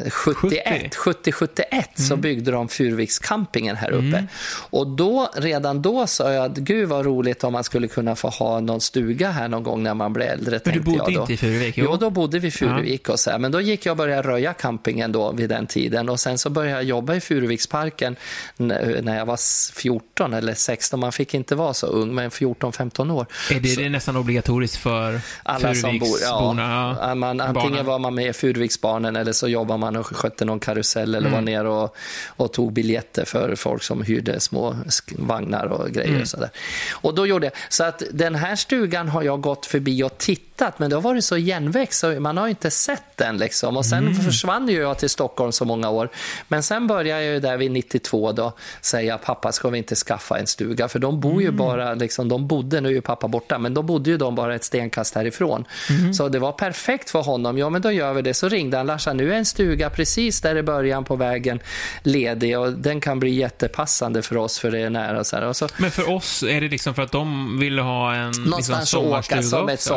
[0.10, 2.22] 71, 70, 71 så Mm.
[2.22, 4.26] byggde de Furuvikscampingen här uppe.
[4.70, 8.28] Och då, redan då sa jag att gud vad roligt om man skulle kunna få
[8.30, 10.60] ha någon stuga här någon gång när man blir äldre.
[10.66, 11.22] Men du bodde jag då.
[11.22, 11.78] inte i Furuvik?
[11.78, 13.40] Jo, då bodde vi i Furuvik och så här.
[13.40, 16.50] Men då gick jag och började röja campingen då vid den tiden och sen så
[16.50, 18.16] började jag jobba i Furuviksparken
[18.58, 21.00] när jag var s- 14 eller 16.
[21.00, 23.26] Man fick inte vara så ung, men 14-15 år.
[23.52, 26.98] Är det, det är nästan obligatoriskt för Alla bor, ja, Furuviksborna?
[27.02, 30.60] ja, man, antingen var man med i Furuviksbarnen eller så jobbade man och skötte någon
[30.60, 31.32] karusell eller Mm.
[31.32, 31.96] var nere och,
[32.28, 34.76] och tog biljetter för folk som hyrde små
[35.18, 36.10] vagnar och grejer.
[36.10, 36.22] Mm.
[36.22, 36.50] Och så, där.
[36.92, 40.51] och då gjorde jag, så att den här stugan har jag gått förbi och tittat
[40.78, 43.38] men det har varit så igenväxt så man har inte sett den.
[43.38, 43.78] Liksom.
[43.78, 44.16] Och sen Mm.
[44.22, 46.10] försvann ju jag till Stockholm så många år.
[46.48, 50.40] Men sen började jag ju där vid 92 då säga pappa ska vi inte skaffa
[50.40, 51.58] en stuga för de bor ju Mm.
[51.58, 54.56] bara, liksom, de bodde, nu är ju pappa borta, men då bodde ju de bara
[54.56, 55.66] ett stenkast härifrån.
[55.90, 56.14] Mm.
[56.14, 57.58] Så det var perfekt för honom.
[57.58, 58.34] Ja, men då gör vi det.
[58.34, 61.60] Så ringde han Larsa, nu är en stuga precis där i början på vägen
[62.04, 65.24] ledig och den kan bli jättepassande för oss för det är nära.
[65.24, 65.46] Så här.
[65.46, 68.44] Och så, Men för oss är det liksom för att de vill ha en liksom,
[68.44, 69.94] någonstans att sommarstuga åka som ett också.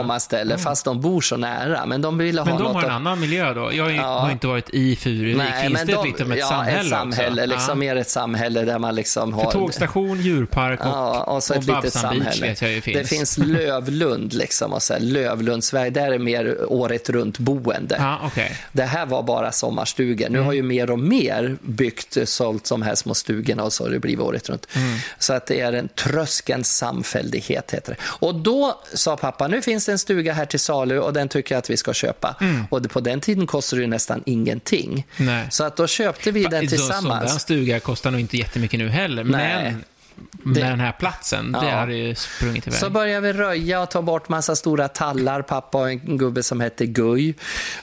[0.59, 1.87] Sommarställe, fast de bor så nära.
[1.87, 3.73] Men de ville ha Men de något har en att- annan miljö då?
[3.73, 4.03] Jag Ja.
[4.19, 5.43] har inte varit i Furuvik.
[5.63, 7.55] Finns det de- liksom ett ja, samhälle ett samhälle, också?
[7.55, 7.95] liksom Ja.
[7.95, 9.45] mer ett samhälle där man liksom har...
[9.45, 12.47] För tågstation, djurpark och, Ja, och så ett litet Babsan Beach samhälle.
[12.47, 12.99] vet jag ju finns.
[12.99, 17.97] Det finns Lövlund, liksom, och så här, Lövlundsväg, där är mer året runt boende.
[17.99, 18.57] Ja, okej.
[18.73, 20.29] Det här var bara sommarstugor.
[20.29, 23.91] Nu har ju mer och mer byggt, sålt de här små stugorna och så har
[23.91, 24.67] det blivit året runt.
[25.19, 27.99] Så att det är en Tröskens samfällighet heter det.
[28.05, 31.55] Och då sa pappa, nu finns det en stuga här till salu och den tycker
[31.55, 32.37] jag att vi ska köpa.
[32.71, 35.07] Och det, på den tiden kostade det ju nästan ingenting.
[35.17, 35.47] Nej.
[35.51, 37.41] Så att då köpte vi den Så- Sån där tillsammans.
[37.43, 39.63] stuga kostar nog inte jättemycket nu heller, Nej.
[39.73, 39.85] men
[40.43, 41.71] med Det- den här platsen, det Ja.
[41.77, 42.79] hade ju sprungit iväg.
[42.79, 45.43] Så började vi röja och ta bort massa stora tallar.
[45.43, 47.35] Pappa och en gubbe som hette Guy.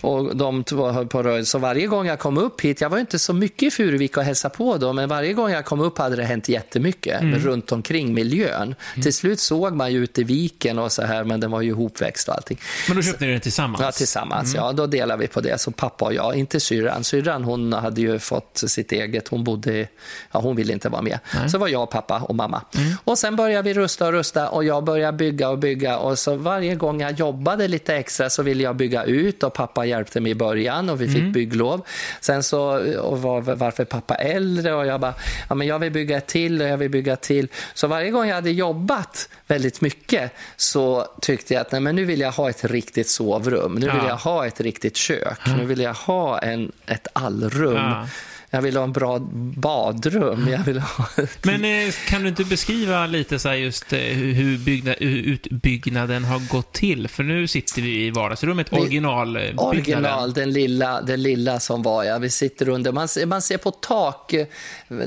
[0.02, 1.46] Och de höll på röja.
[1.46, 4.24] Så varje gång jag kom upp hit, jag var inte så mycket i Furuvik och
[4.24, 7.39] hälsade på då, men varje gång jag kom upp hade det hänt jättemycket Mm.
[7.39, 8.76] runt omkring miljön.
[9.04, 11.70] Till slut såg man ju ute i viken och så här, men den var ju
[11.70, 12.60] ihopväxt och allting.
[12.88, 13.82] Men då köpte ni den tillsammans?
[13.82, 14.56] Ja, tillsammans.
[14.56, 15.62] Ja, då delar vi på det.
[15.62, 17.04] Så pappa och jag, inte syrran.
[17.04, 19.28] Syrran hon hade ju fått sitt eget.
[19.28, 19.88] Hon bodde,
[20.32, 21.20] ja, hon ville inte vara med.
[21.52, 22.62] Så var jag, pappa och mamma.
[23.04, 25.98] Och sen började vi rusta och rusta och jag började bygga och bygga.
[25.98, 29.86] Och så varje gång jag jobbade lite extra så ville jag bygga ut och pappa
[29.86, 31.82] hjälpte mig i början och vi fick bygglov.
[32.22, 32.62] Sen så
[33.02, 35.14] och var, varför pappa äldre och jag bara,
[35.50, 37.48] ja men jag vill bygga till och jag vill bygga till.
[37.74, 42.06] Så varje gång jag hade jobbat väldigt mycket så tyckte jag att nej, men nu
[42.06, 43.74] vill jag ha ett riktigt sovrum.
[43.76, 44.08] Nu vill Ja.
[44.08, 45.40] jag ha ett riktigt kök.
[45.58, 47.76] Nu vill jag ha en, ett allrum.
[47.76, 48.08] Ja.
[48.54, 49.20] Jag vill ha en bra
[49.56, 50.48] badrum.
[50.52, 51.06] Jag vill ha...
[51.44, 56.40] Men eh, kan du inte beskriva lite så just eh, hur, byggnad, hur utbyggnaden har
[56.54, 57.08] gått till?
[57.08, 59.60] För nu sitter vi i vardagsrummet, originalbyggnaden.
[59.60, 62.18] Original, den lilla, den lilla som var, ja.
[62.18, 64.34] Vi sitter under, man, ser- man ser på tak,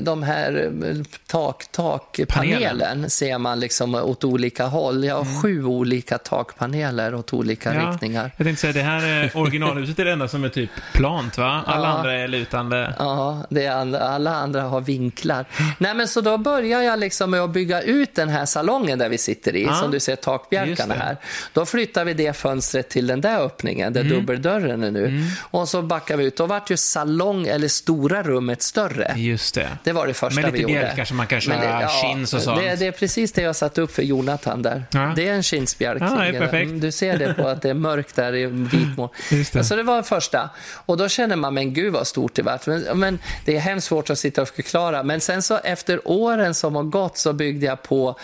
[0.01, 0.95] de här eh,
[1.27, 5.03] tak, takpanelen ser man liksom åt olika håll.
[5.03, 7.83] Jag har sju olika takpaneler åt olika Mm.
[7.83, 8.31] Ja, riktningar.
[8.37, 11.63] Jag tänkte säga, det här originalhuset är det enda som är typ plant, va?
[11.65, 11.93] Alla Ja.
[11.93, 12.93] andra är lutande.
[12.99, 15.45] Ja, det är andra, alla andra har vinklar.
[15.77, 19.09] Nej, men så då börjar jag liksom med att bygga ut den här salongen där
[19.09, 21.17] vi sitter i, Ja, som du ser takbjälkarna här.
[21.53, 24.13] Då flyttar vi det fönstret till den där öppningen, där Mm.
[24.13, 25.23] dubbeldörren är nu.
[25.41, 26.37] Och så backar vi ut.
[26.37, 29.13] Då vart ju salong, eller stora rummet, större.
[29.15, 29.69] Just det.
[29.83, 30.83] Det var det första Med vi lite gjorde.
[30.85, 32.61] bjälkar som man kan köra chins och sånt.
[32.61, 34.83] Det, det är precis det jag satt upp för Jonathan där.
[34.91, 35.13] Ja.
[35.15, 36.01] Det är en skinsbjälk.
[36.03, 36.25] Ja.
[36.25, 39.09] Mm, Du ser det på att det är mörkt där i vitmål.
[39.63, 40.49] Så det var första.
[40.85, 42.59] Och då känner man, men gud vad stort det var.
[42.65, 45.03] Men, men det är hemskt svårt att sitta och förklara.
[45.03, 48.19] Men sen så efter åren som har gått så byggde jag på...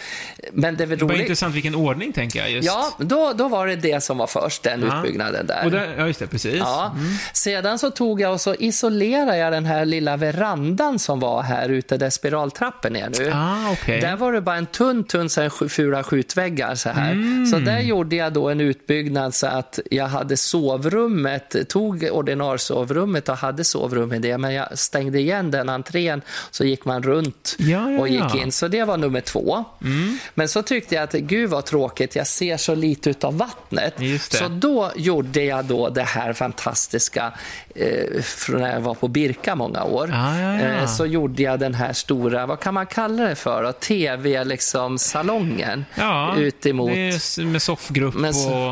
[0.52, 1.22] Men det är väl Det var roligt.
[1.22, 2.52] intressant vilken ordning, tänker jag.
[2.52, 2.66] Just.
[2.68, 4.98] Ja, då, då var det det som var först, den Ja.
[4.98, 5.66] utbyggnaden där.
[5.66, 6.56] Och där, ja, just det, precis.
[6.56, 6.96] Ja.
[7.34, 11.70] Sedan så tog jag och så isolerade jag den här lilla verandan som var här
[11.70, 13.32] ute där spiraltrappen är nu.
[13.34, 14.02] Ah, okej.
[14.02, 17.12] Där var det bara en tunn, tunn så här, fula skjutväggar så här.
[17.12, 17.46] Mm.
[17.46, 23.38] Så där gjorde jag då en utbyggnad så att jag hade sovrummet, tog ordinarsovrummet och
[23.38, 27.92] hade sovrum i det, men jag stängde igen den entrén så gick man runt Ja,
[27.92, 28.42] ja, och gick ja.
[28.42, 28.52] in.
[28.52, 29.66] Så det var nummer två.
[29.84, 30.18] Mm.
[30.34, 33.96] Men så tyckte jag att gud vad tråkigt, jag ser så lite utav vattnet.
[34.20, 37.34] Så då gjorde jag då det här fantastiska,
[37.76, 40.10] eh, från när jag var på Birka många år.
[40.14, 40.60] Ah, ja, ja.
[40.62, 43.72] Eh, så gjorde jag den här stora, vad kan man kalla det för?
[43.72, 45.86] TV-salongen.
[45.96, 46.90] Ja, ut emot...
[47.38, 48.22] med soffgrupp och...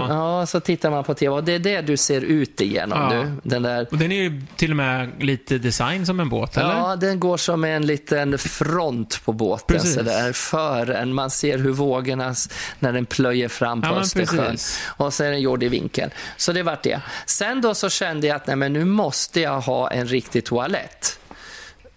[0.09, 3.09] ja, så tittar man på TV och det är det du ser ut igenom Ja.
[3.09, 3.31] nu.
[3.43, 6.75] Den där Och den är ju till och med lite design som en båt, eller?
[6.75, 9.95] Ja, den går som en liten front på båten Precis.
[9.95, 11.13] så där, för en.
[11.13, 12.35] Man ser hur vågorna,
[12.79, 14.57] när den plöjer fram på Ja, Östersjön.
[14.85, 16.09] Och så är den gjord i vinkel.
[16.37, 17.01] Så det vart det.
[17.25, 21.19] Sen då så kände jag att nej, men nu måste jag ha en riktig toalett.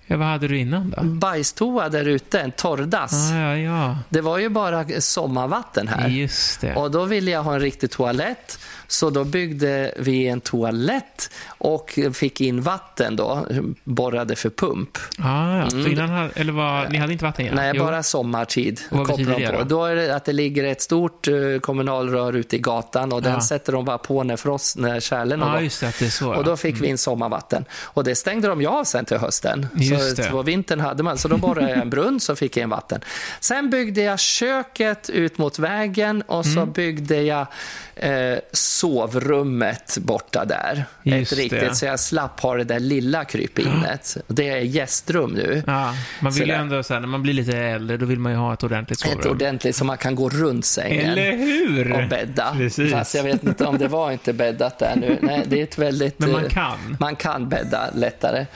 [0.06, 1.02] Ja, vad hade du innan då?
[1.02, 3.30] Bajstoa där ute, en torrdass.
[3.32, 3.98] Ah, ja, ja.
[4.08, 6.08] Det var ju bara sommarvatten här.
[6.08, 6.74] Just det.
[6.74, 8.58] Och då ville jag ha en riktig toalett.
[8.92, 13.46] Så då byggde vi en toalett och fick in vatten då,
[13.84, 14.98] borrade för pump.
[15.18, 15.70] Ah, ja.
[15.70, 17.58] För innan hade, eller var, ni hade inte vatten igen?
[17.58, 17.64] Mm.
[17.64, 17.84] Nej, Jo.
[17.84, 18.80] bara sommartid.
[18.90, 19.58] Vad betyder de det på.
[19.58, 19.64] då?
[19.64, 23.32] Då är det att det ligger ett stort eh, kommunalrör ute i gatan och den
[23.32, 23.40] Ja.
[23.40, 25.62] sätter de bara på när, frost, när kärlen gått.
[25.62, 26.34] just det, det är så.
[26.34, 27.64] Och då fick vi in sommarvatten.
[27.82, 29.66] Och det stängde de ju av sen till hösten.
[29.74, 30.30] Just så det.
[30.30, 33.00] på vintern hade man, så då borrade jag en brunn så fick jag in vatten.
[33.40, 36.72] Sen byggde jag köket ut mot vägen och så Mm.
[36.72, 37.46] byggde jag
[37.94, 38.38] eh,
[38.82, 40.84] sovrummet borta där.
[41.02, 41.44] Just ett det.
[41.44, 44.16] riktigt, så jag slapp ha det där lilla krypinnet.
[44.26, 45.62] Det är gästrum nu.
[45.66, 46.54] Ja, man vill Sådär.
[46.54, 49.04] ändå, så här, när man blir lite äldre, då vill man ju ha ett ordentligt
[49.04, 49.32] Ett sovrum.
[49.32, 51.10] ordentligt så man kan gå runt sängen.
[51.10, 51.92] Eller hur?
[51.92, 52.54] och bädda.
[52.56, 52.92] Precis.
[52.92, 55.18] Fast jag vet inte om det var inte bäddat där nu.
[55.22, 56.18] Nej, det är ett väldigt...
[56.18, 56.96] Men man eh, kan.
[57.00, 58.46] Man kan bädda lättare.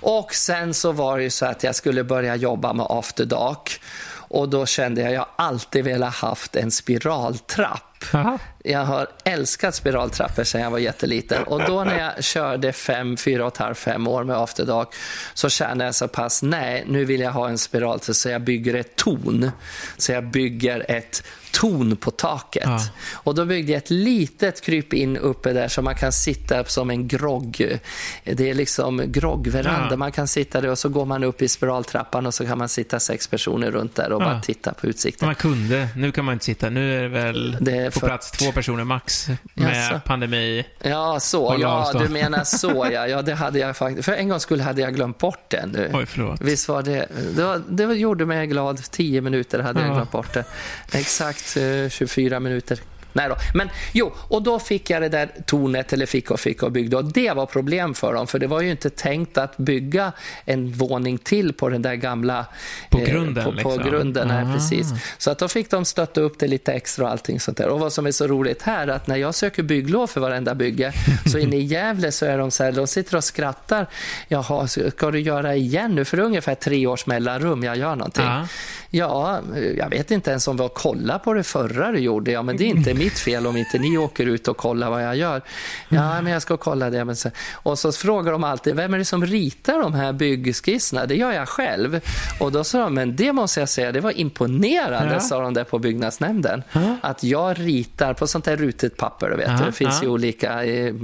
[0.00, 3.80] Och sen så var det ju så att jag skulle börja jobba med After Dark.
[4.28, 8.04] Och då kände jag, jag alltid velat haft en spiraltrapp.
[8.14, 8.38] Aha.
[8.66, 11.42] Jag har älskat spiraltrappor sedan jag var jätteliten.
[11.42, 14.88] Och då när jag körde fem, fyra och ett halvt, fem år med After Dark
[15.34, 18.74] så kände jag så pass, nej, nu vill jag ha en spiraltrapp så jag bygger
[18.74, 19.50] ett torn.
[19.96, 21.22] Så jag bygger ett
[21.52, 22.62] torn på taket.
[22.66, 22.80] Ja.
[23.14, 26.90] Och då byggde jag ett litet kryp in uppe där så man kan sitta som
[26.90, 27.78] en grogg.
[28.24, 29.86] Det är liksom groggveranda.
[29.90, 29.96] Ja.
[29.96, 32.68] Man kan sitta där och så går man upp i spiraltrappan och så kan man
[32.68, 34.26] sitta sex personer runt där och Ja.
[34.26, 35.26] bara titta på utsikten.
[35.26, 35.88] Man kunde.
[35.96, 36.70] Nu kan man inte sitta.
[36.70, 37.56] Nu är det väl...
[37.60, 40.00] Det på för- plats två personer max med Jaså?
[40.06, 40.64] pandemi.
[40.82, 41.56] Ja, så.
[41.60, 43.06] Ja, du menar så, ja.
[43.06, 43.22] ja.
[43.22, 44.04] Det hade jag faktiskt.
[44.04, 45.90] För en gång skulle hade jag glömt bort det nu.
[45.94, 46.40] Oj, förlåt.
[46.40, 47.06] Visst var det...
[47.36, 48.82] Det, var, det gjorde mig glad.
[48.90, 49.94] Tio minuter hade jag Ja.
[49.94, 50.44] glömt bort det.
[50.92, 52.78] Exakt eh, 24 minuter.
[53.14, 53.36] Nej då.
[53.54, 56.96] Men jo, och då fick jag det där tornet, eller fick och fick och byggde.
[56.96, 60.12] Och det var problem för dem, för det var ju inte tänkt att bygga
[60.44, 62.46] en våning till på den där gamla...
[62.90, 63.90] På eh, grunden, på, på liksom.
[63.90, 64.52] grunden, nej, Ah.
[64.54, 64.86] precis.
[65.18, 67.68] Så att då fick de stötta upp det lite extra och allting sånt där.
[67.68, 70.92] Och vad som är så roligt här, att när jag söker bygglov för varenda bygge,
[71.26, 73.86] så inne i Gävle så är de så här, de sitter och skrattar.
[74.28, 76.04] Jaha, ska du göra igen nu?
[76.04, 78.24] För det är ungefär tre års mellanrum jag gör någonting.
[78.24, 78.46] Ja.
[78.90, 79.40] Ja,
[79.76, 82.30] jag vet inte ens om vi har kollat på det förra du gjorde.
[82.32, 85.04] Ja, men det är inte mitt fel om inte ni åker ut och kollar vad
[85.04, 85.42] jag gör.
[85.88, 87.04] Ja, men jag ska kolla det.
[87.04, 91.06] Men så, och så frågar de alltid, vem är det som ritar de här byggskisserna?
[91.06, 92.00] Det gör jag själv.
[92.40, 95.20] Och då sa de, men det måste jag säga, det var imponerande, Ja.
[95.20, 96.62] sa de där på byggnadsnämnden.
[96.72, 96.96] Ja.
[97.02, 99.48] Att jag ritar på sånt där rutet papper, du vet.
[99.48, 100.94] Ja, det finns ju olika, eh,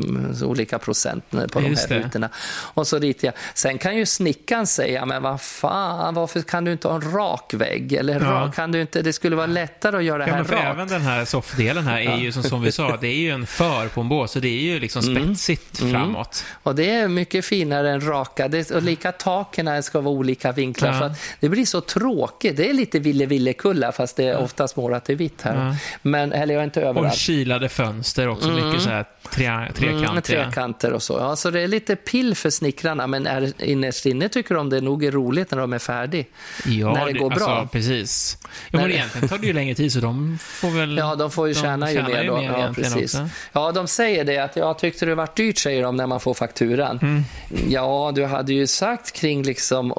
[0.44, 2.04] olika procent på de Just här det.
[2.04, 2.28] rutorna.
[2.74, 3.34] Och så ritar jag.
[3.54, 7.54] Sen kan ju snickaren säga, men vad fan, varför kan du inte ha en rak
[7.54, 7.92] vägg?
[7.92, 8.52] Eller Ja.
[8.54, 10.52] kan du inte, det skulle vara lättare att göra det här rakt.
[10.52, 13.46] även den här soffdelen här är ju som, som vi sa, det är ju en
[13.46, 15.24] för på en båt, så det är ju liksom Mm.
[15.36, 16.44] spetsigt framåt.
[16.62, 18.48] Och det är mycket finare än raka.
[18.48, 20.92] Det, och lika taken ska vara olika vinklar.
[20.92, 20.98] Ja.
[20.98, 22.56] För det blir så tråkigt.
[22.56, 25.66] Det är lite ville ville kulla fast det är oftast målat i vitt här.
[25.66, 25.76] Ja.
[26.02, 27.14] Men, eller jag är inte Och överallt.
[27.16, 30.44] kilade fönster också, mycket så här trea, Mm, trekantiga.
[30.44, 31.12] trekanter och så.
[31.20, 34.80] Ja, så det är lite pill för snickrarna, men är, innerst inne tycker de det
[34.80, 36.24] nog är roligt när de är färdiga.
[36.66, 37.48] Ja, När det går bra.
[37.48, 38.38] Alltså, precis.
[38.70, 40.96] När men det- egentligen tar det ju längre tid, så de får väl...
[40.96, 43.14] Ja, de får ju de tjäna ju tjänar mer ju mer ja, precis.
[43.14, 43.28] också.
[43.52, 46.34] Ja, de säger det att jag tyckte det var dyrt, säger de när man får
[46.34, 46.98] fakturan.
[47.02, 47.22] Mm.
[47.68, 49.92] Ja, du hade ju sagt kring liksom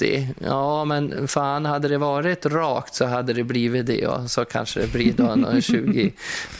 [0.00, 0.26] 70-80.
[0.44, 4.06] Ja, men fan, hade det varit rakt så hade det blivit det.
[4.06, 6.12] Och så kanske det blir då en 20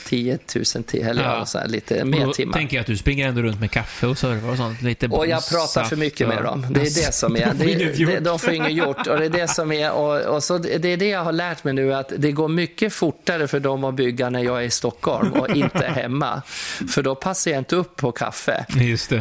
[0.05, 1.45] 10 000 till, eller ja.
[1.45, 2.53] Så här, lite mer då timmar.
[2.53, 4.81] tänker jag att du springer ändå runt med kaffe och servar och sånt.
[4.81, 6.65] Lite Och jag pratar för mycket med dem.
[6.69, 7.51] Det är det som är.
[7.61, 9.07] Det, det, de får inget gjort.
[9.07, 9.91] Och det är det som är.
[9.91, 12.93] Och, och så det är det jag har lärt mig nu, att det går mycket
[12.93, 16.41] fortare för dem att bygga när jag är i Stockholm och inte hemma.
[16.89, 18.65] För då passar jag inte upp på kaffe.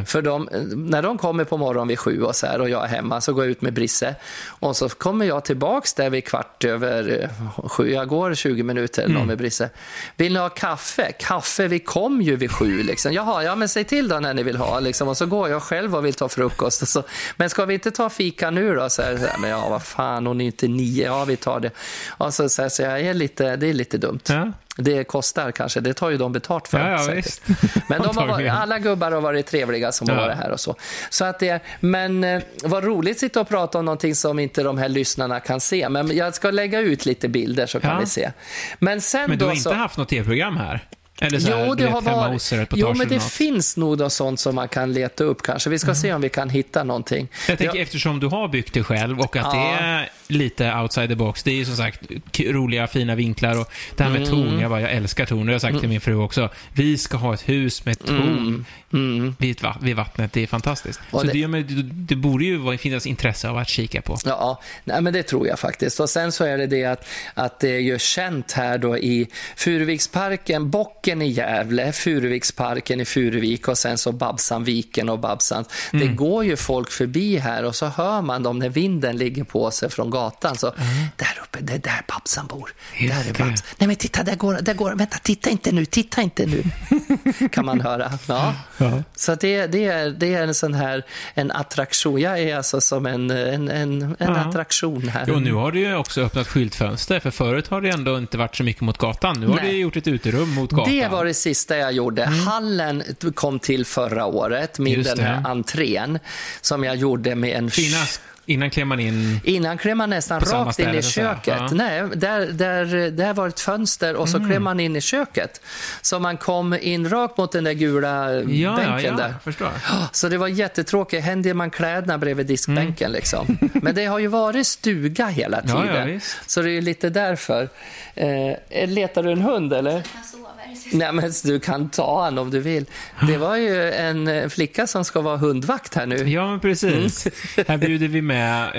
[0.06, 2.88] För de, när de kommer på morgonen vid sju och, så här, och jag är
[2.88, 4.09] hemma så går jag ut med Brisse.
[4.46, 7.90] Och så kommer jag tillbaks där vid kvart över eh, sju.
[7.90, 9.12] Jag går 20 minuter Mm.
[9.18, 9.70] någon med Brisse.
[10.16, 11.12] Vill ni ha kaffe?
[11.18, 12.82] Kaffe, vi kom ju vid sju.
[12.82, 13.12] Liksom.
[13.12, 14.80] Jaha, ja men säg till då när ni vill ha.
[14.80, 15.08] Liksom.
[15.08, 16.88] Och så går jag själv och vill ta frukost.
[16.88, 17.02] Så,
[17.36, 18.90] men ska vi inte ta fika nu då?
[18.90, 21.04] Så här, så här, men ja, vad fan, hon är inte nio.
[21.06, 21.70] Ja, vi tar det.
[22.08, 24.20] Och så, så, här, så jag är lite, det är lite dumt.
[24.28, 24.52] Ja.
[24.76, 26.78] Det kostar kanske, det tar ju de betalt för.
[26.78, 27.22] Ja, ja.
[27.88, 30.22] Men de har varit, alla gubbar har varit trevliga som har Ja.
[30.22, 30.76] varit här och så.
[31.10, 34.62] så att det men eh, vad roligt att sitta och prata om någonting som inte
[34.62, 35.88] de här lyssnarna kan se.
[35.88, 38.30] Men jag ska lägga ut lite bilder så kan vi se.
[38.78, 39.72] Men sen Men du då har inte så...
[39.74, 40.80] haft något tv-program här?
[41.22, 42.68] Eller så här, Jo, det har varit...
[42.72, 43.24] Jo, men det något.
[43.24, 45.70] finns nog då sånt som man kan leta upp kanske.
[45.70, 47.28] Vi ska se om vi kan hitta någonting.
[47.48, 47.82] Jag tänker Ja.
[47.82, 49.52] eftersom du har byggt det själv och att Ja.
[49.78, 51.42] det är lite outside the box.
[51.42, 52.00] Det är ju som sagt
[52.38, 54.30] roliga, fina vinklar och det här med Mm.
[54.30, 54.60] torn.
[54.60, 55.38] Jag, bara, jag älskar torn.
[55.38, 56.48] Det har jag sagt till min fru också.
[56.72, 59.34] Vi ska ha ett hus med torn Mm.
[59.38, 60.32] vid, ett va- vid vattnet.
[60.32, 61.00] Det är fantastiskt.
[61.10, 64.16] Och Så det- det, det, borde ju finnas intresse av att kika på.
[64.24, 66.00] Ja, nej, men det tror jag faktiskt.
[66.00, 69.28] Och sen så är det det att, att det är ju känt här då i
[69.56, 75.64] Furuviksparken, Bocken i Gävle, Furuviksparken i Furuvik och sen så Babsanviken och Babsan.
[75.92, 79.70] Det går ju folk förbi här och så hör man dem när vinden ligger på
[79.70, 80.19] sig från gatan.
[80.56, 80.74] Så
[81.16, 82.72] där uppe, det är där Babsan bor.
[82.98, 83.48] Just där är.
[83.48, 83.64] Babs.
[83.78, 86.62] Nej men titta, där går, där går Vänta, titta inte nu, titta inte nu.
[87.52, 88.12] kan man höra.
[88.28, 88.54] Ja.
[88.78, 89.02] Ja.
[89.16, 91.02] Så det, det, är, det är en sån här
[91.34, 92.20] en attraktion.
[92.20, 94.36] Jag är alltså som en, en, en, en Ja.
[94.36, 95.30] attraktion här.
[95.30, 98.56] Och nu har du ju också öppnat skyltfönster, för förut har det ändå inte varit
[98.56, 99.40] så mycket mot gatan.
[99.40, 99.70] Nu har Nej.
[99.70, 100.92] du gjort ett uterum mot gatan.
[100.92, 102.24] Det var det sista jag gjorde.
[102.24, 103.02] Hallen
[103.34, 105.48] kom till förra året, med Just den här det.
[105.48, 106.18] entrén
[106.60, 107.70] som jag gjorde med en...
[107.70, 109.40] Finast, innan klev man in...
[109.44, 111.46] Innan klev man nästan rakt in i köket.
[111.58, 111.66] Ja.
[111.66, 111.76] Mm.
[111.76, 115.60] Nej, där, där, där var ett fönster och så klev man in i köket.
[116.02, 119.28] Så man kom in rakt mot den där gula Ja, ja, bänken ja, där.
[119.28, 119.70] jag förstår.
[120.12, 121.24] Så det var jättetråkigt.
[121.24, 123.58] Hängde man kläderna bredvid diskbänken liksom.
[123.74, 125.76] Men det har ju varit stuga hela Mm.
[125.76, 125.96] Ja, tiden.
[126.08, 126.50] ja, visst.
[126.50, 127.68] så det är ju lite därför.
[128.14, 130.02] Eh, letar du en hund eller?
[130.32, 130.49] Sover.
[130.90, 132.84] Nej, men du kan ta han om du vill.
[133.26, 136.16] Det var ju en flicka som ska vara hundvakt här nu.
[136.16, 137.26] Ja, men precis.
[137.68, 138.70] Här bjuder vi med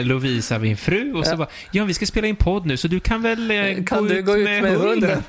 [0.00, 1.36] eh, Lovisa, min fru, och så Ja.
[1.36, 4.08] bara, ja, vi ska spela in podd nu, så du kan väl eh, Kan gå,
[4.08, 5.10] du ut gå ut med, med, hunden?
[5.10, 5.22] hunden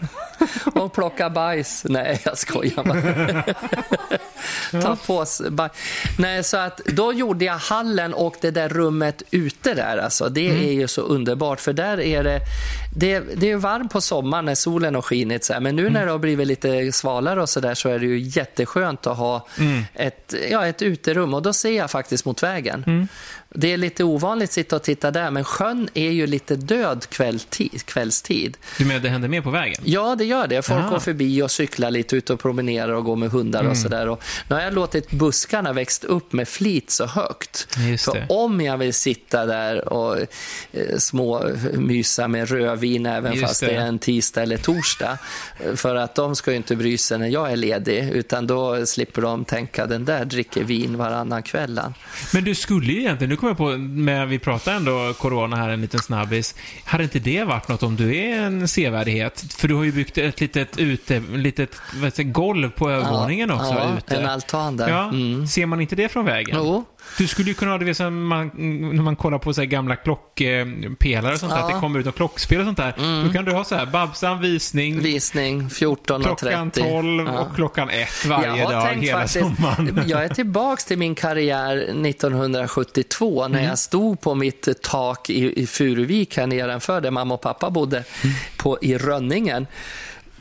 [0.84, 1.86] och plocka bajs?
[1.90, 4.82] Nej, jag skojar bara.
[4.82, 5.52] ta på sig.
[5.52, 5.70] Bara-
[6.20, 9.98] Nej, så att då gjorde jag hallen och det där rummet ute där.
[9.98, 10.64] Alltså, det Mm.
[10.68, 12.40] är ju så underbart, för där är det...
[12.96, 15.60] Det, det är varmt på sommaren när solen har skinit, så här.
[15.60, 15.94] men nu Mm.
[15.94, 19.18] när det har blivit lite svalare och så där så är det ju jätteskönt att
[19.18, 19.84] ha Mm.
[19.94, 22.84] ett, ja, ett uterum och då ser jag faktiskt mot vägen.
[22.88, 23.08] Mm.
[23.56, 27.06] Det är lite ovanligt att sitta och titta där, men sjön är ju lite död
[27.10, 28.58] kvälltid, kvällstid.
[28.78, 29.82] Du menar det händer mer på vägen?
[29.86, 30.62] Ja, det gör det.
[30.62, 30.90] Folk Ah.
[30.90, 33.72] går förbi och cyklar lite ut och promenerar och går med hundar Mm.
[33.72, 34.10] och sådär.
[34.10, 37.68] Och Nu har jag låtit buskarna växt upp med flit så högt.
[38.00, 43.60] För om jag vill sitta där och eh, små mysa med rödvin även Just fast
[43.60, 43.72] det.
[43.76, 45.18] är en tisdag eller torsdag.
[45.66, 48.86] eh, För att de ska ju inte bry sig när jag är ledig, utan då
[48.86, 51.78] slipper de tänka den där dricker vin varannan kväll.
[51.78, 51.94] han."
[52.34, 55.82] Men du skulle ju egentligen, kommer jag på, med, vi pratar ändå corona här en
[55.82, 56.56] liten snabbis.
[56.86, 59.54] Hade inte det varit något om du är en sevärdhet?
[59.58, 61.70] För du har ju byggt ett litet ute, litet
[62.16, 64.16] det, golv på övervåningen också ja, ute.
[64.16, 64.90] en altan där.
[64.90, 65.48] Ja, Mm.
[65.48, 66.58] ser man inte det från vägen?
[66.64, 66.86] Jo.
[67.18, 68.52] Du skulle ju kunna ha det som man,
[68.94, 71.66] när man kollar på så gamla klockpelare och sånt där, Ja.
[71.68, 73.24] att det kommer ut något klockspel och sånt där.
[73.28, 76.24] Då kan du ha så här, Babsan visning, Visning 14.30.
[76.38, 77.40] klockan 12 Ja.
[77.40, 80.04] och klockan 1 varje jag har dag tänkt hela faktiskt, sommaren.
[80.08, 83.70] Jag är tillbaks till min karriär 1972 när Mm.
[83.70, 87.98] jag stod på mitt tak i, i Furuvik här nedanför där mamma och pappa bodde
[88.24, 88.36] Mm.
[88.58, 89.68] på, i Rönningen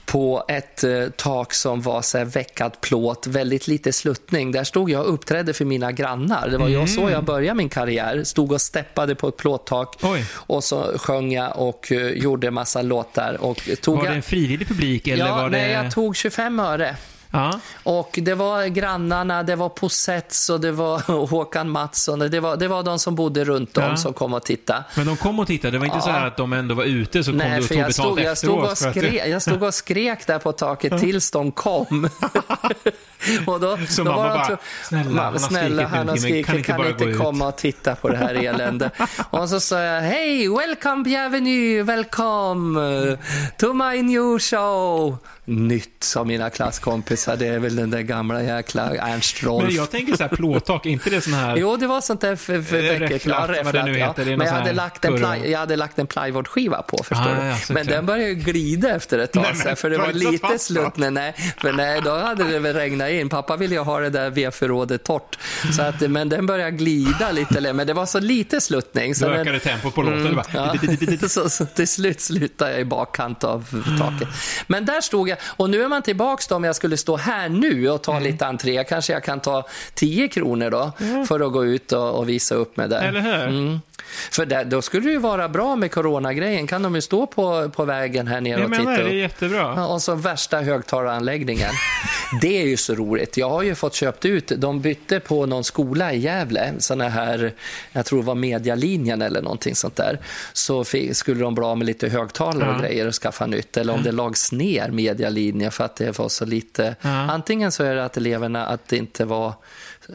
[0.06, 4.52] på ett eh, tak som var så här veckad plåt, väldigt lite sluttning.
[4.52, 6.48] Där stod jag och uppträdde för mina grannar.
[6.48, 8.24] Det var jag så jag började min karriär.
[8.24, 10.24] Stod och steppade på ett plåttak Oj.
[10.34, 13.36] och så sjöng jag och eh, gjorde massa låtar.
[13.40, 14.12] Och tog Var jag...
[14.12, 15.56] det en frivillig publik eller Ja, var det...
[15.56, 16.96] nej, jag tog 25 öre.
[17.34, 17.60] Ja.
[17.82, 22.18] Och det var grannarna, det var Posets och det var Håkan Mattsson.
[22.18, 23.96] Det var, det var de som bodde runt om Ja.
[23.96, 24.84] som kom och tittade.
[24.96, 26.02] Men de kom och tittade, det var inte Ja.
[26.02, 28.20] så här att de ändå var ute så kom du och tog jag betalt stod,
[28.20, 32.08] jag, stod och skrek, jag stod och skrek där på taket tills de kom.
[33.46, 36.46] och då, Så då mamma de bara, tro- "Snälla, han har snälla, han har skrikit,
[36.46, 38.92] kan kan inte inte, bara gå ut?" komma och titta på det här eländet.
[39.30, 43.18] och så sa jag, hej, welcome, bienvenue, welcome
[43.58, 45.16] to my new show.
[45.44, 49.64] Nytt, sa mina klasskompisar, det är väl den där gamla jäkla Ernst Rolf.
[49.64, 51.56] Men jag tänker så här, plåttak, inte det sån här...
[51.60, 54.54] Jo, det var sånt där för, för reflat, ja, vad det nu heter, Men jag
[54.54, 57.46] hade, lagt en ply, jag hade lagt en plywoodskiva på, förstår Ah, du.
[57.48, 60.58] ja, men den började ju glida efter ett tag, Nej, men för det var lite
[60.58, 60.96] slutt.
[60.96, 63.28] Nej, nej, för nej, då hade det väl regnat in.
[63.28, 65.38] Pappa ville ju ha det där vedförrådet torrt.
[65.76, 69.14] Så att, men den började glida lite, men det var så lite sluttning.
[69.14, 70.34] Så Då den, ökade tempot på låten.
[70.36, 70.74] bara, Ja,
[71.28, 74.28] så, så till slut slutade jag i bakkant av taket.
[74.66, 77.48] Men där stod jag, och nu är man tillbaka då om jag skulle stå här
[77.48, 78.84] nu och ta lite entré.
[78.84, 80.92] Kanske jag kan ta 10 kronor då
[81.28, 83.02] för att gå ut och, och visa upp mig där.
[83.02, 83.48] Eller hur?
[83.48, 83.80] Mm.
[84.30, 86.66] För där, då skulle det ju vara bra med coronagrejen.
[86.66, 89.08] Kan de ju stå på, på vägen här nere Jag och menar titta det, upp.
[89.08, 89.72] det är jättebra.
[89.76, 91.70] Ja, och så värsta högtalaranläggningen.
[92.40, 93.36] Det är ju så roligt.
[93.36, 97.52] Jag har ju fått köpt ut, de bytte på någon skola i Gävle, såna här,
[97.92, 100.18] jag tror det var medialinjen eller någonting sånt där.
[100.52, 102.80] Så fi- skulle de bli av med lite högtalare och Ja.
[102.80, 103.76] grejer och skaffa nytt.
[103.76, 106.94] Eller om det lags ner medialinjen för att det var så lite.
[107.02, 107.10] Ja.
[107.10, 109.52] Antingen så är det att eleverna, att det inte var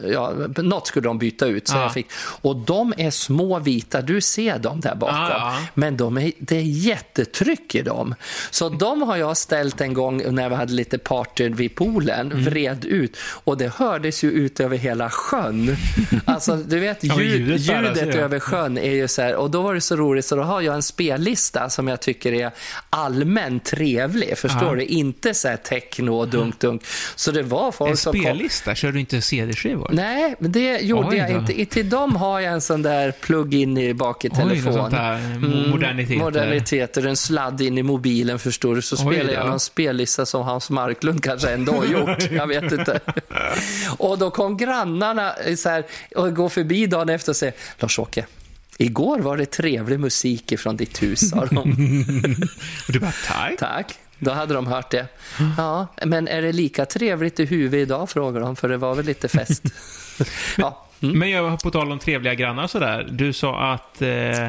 [0.04, 1.68] Ja, något skulle de byta ut.
[1.68, 1.82] Så Ja.
[1.82, 2.06] jag fick.
[2.42, 5.16] Och de är små vita, du ser dem där bakom.
[5.16, 5.56] Ja.
[5.74, 8.14] Men de är, det är jättetryck i dem.
[8.50, 12.44] Så de har jag ställt en gång när vi hade lite party vid poolen, Mm.
[12.44, 13.16] vred ut.
[13.20, 15.76] Och det hördes ju ut över hela sjön.
[16.24, 18.20] Alltså, du vet, ljud, ljudet ju.
[18.20, 19.34] över sjön är ju så här.
[19.34, 22.32] Och då var det så roligt, så då har jag en spellista som jag tycker
[22.32, 22.50] är
[22.90, 24.38] allmänt trevlig.
[24.38, 24.84] Förstår du?
[24.84, 26.82] Inte så här techno och dunk-dunk.
[27.16, 28.22] Så det var folk En som kom...
[28.22, 29.87] spellista, kör du inte CD-skivor?
[29.90, 31.64] Nej, men det gjorde jag inte.
[31.64, 34.72] Till dem har jag en sån där plug-in i bak i Oj, något telefon.
[34.72, 36.18] sånt där mo- moderniteter.
[36.20, 38.82] Moderniteter, en sladd in i mobilen förstår du.
[38.82, 42.30] Så Oj spelar jag någon spellista som Hans Marklund kanske ändå har gjort.
[42.32, 43.00] Jag vet inte.
[43.98, 45.84] och då kom grannarna så här,
[46.16, 48.26] och går förbi dagen efter och säger Lars-Åke,
[48.80, 51.58] Igår var det trevlig musik ifrån ditt hus, sa de.
[52.86, 53.58] Och du bara, tack.
[53.58, 53.94] Tack.
[54.18, 55.06] Då hade de hört det.
[55.56, 59.06] Ja, men är det lika trevligt i huvudet idag, frågar de, för det var väl
[59.06, 59.62] lite fest.
[60.56, 60.84] ja.
[61.00, 61.18] Mm.
[61.18, 63.08] Men jag på tal om trevliga grannar sådär.
[63.10, 64.48] Du sa att eh,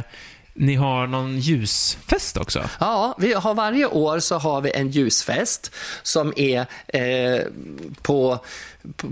[0.53, 2.69] ni har någon ljusfest också.
[2.79, 5.71] Ja, vi har varje år så har vi en ljusfest
[6.03, 7.41] som är eh,
[8.01, 8.39] på,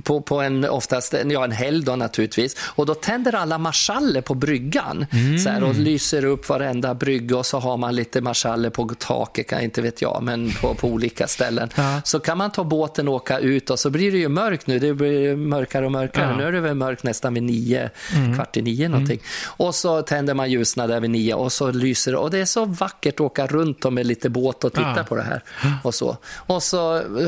[0.03, 2.55] på, på en oftast ja, en helg då naturligtvis.
[2.59, 5.05] Och då tänder alla marschaller på bryggan
[5.43, 9.47] så här, och lyser upp varenda brygga och så har man lite marschaller på taket,
[9.47, 11.69] kan inte vet jag, men på, på olika ställen.
[11.75, 12.01] Ja.
[12.03, 14.79] Så kan man ta båten och åka ut och så blir det ju mörkt nu.
[14.79, 16.29] Det blir mörkare och mörkare.
[16.31, 16.37] Ja.
[16.37, 17.89] Nu är det väl mörkt nästan vid nio,
[18.35, 19.19] kvart i nio någonting.
[19.45, 22.17] Och så tänder man ljusna där vid nio i och så lyser det.
[22.17, 25.03] Och det är så vackert att åka runt dem med lite båt och titta Ja.
[25.03, 25.43] på det här.
[25.83, 26.17] Och så.
[26.35, 26.79] och så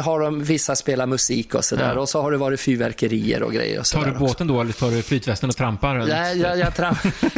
[0.02, 1.94] har de, vissa spelar musik och sådär.
[1.96, 2.00] Ja.
[2.02, 3.80] Och så har det varit fyrverkerier och grejer.
[3.80, 4.26] Och så Tar du där också.
[4.26, 6.10] båten då eller tar du flytvästen och trampar runt?
[6.10, 6.96] Nej, jag, jag tram...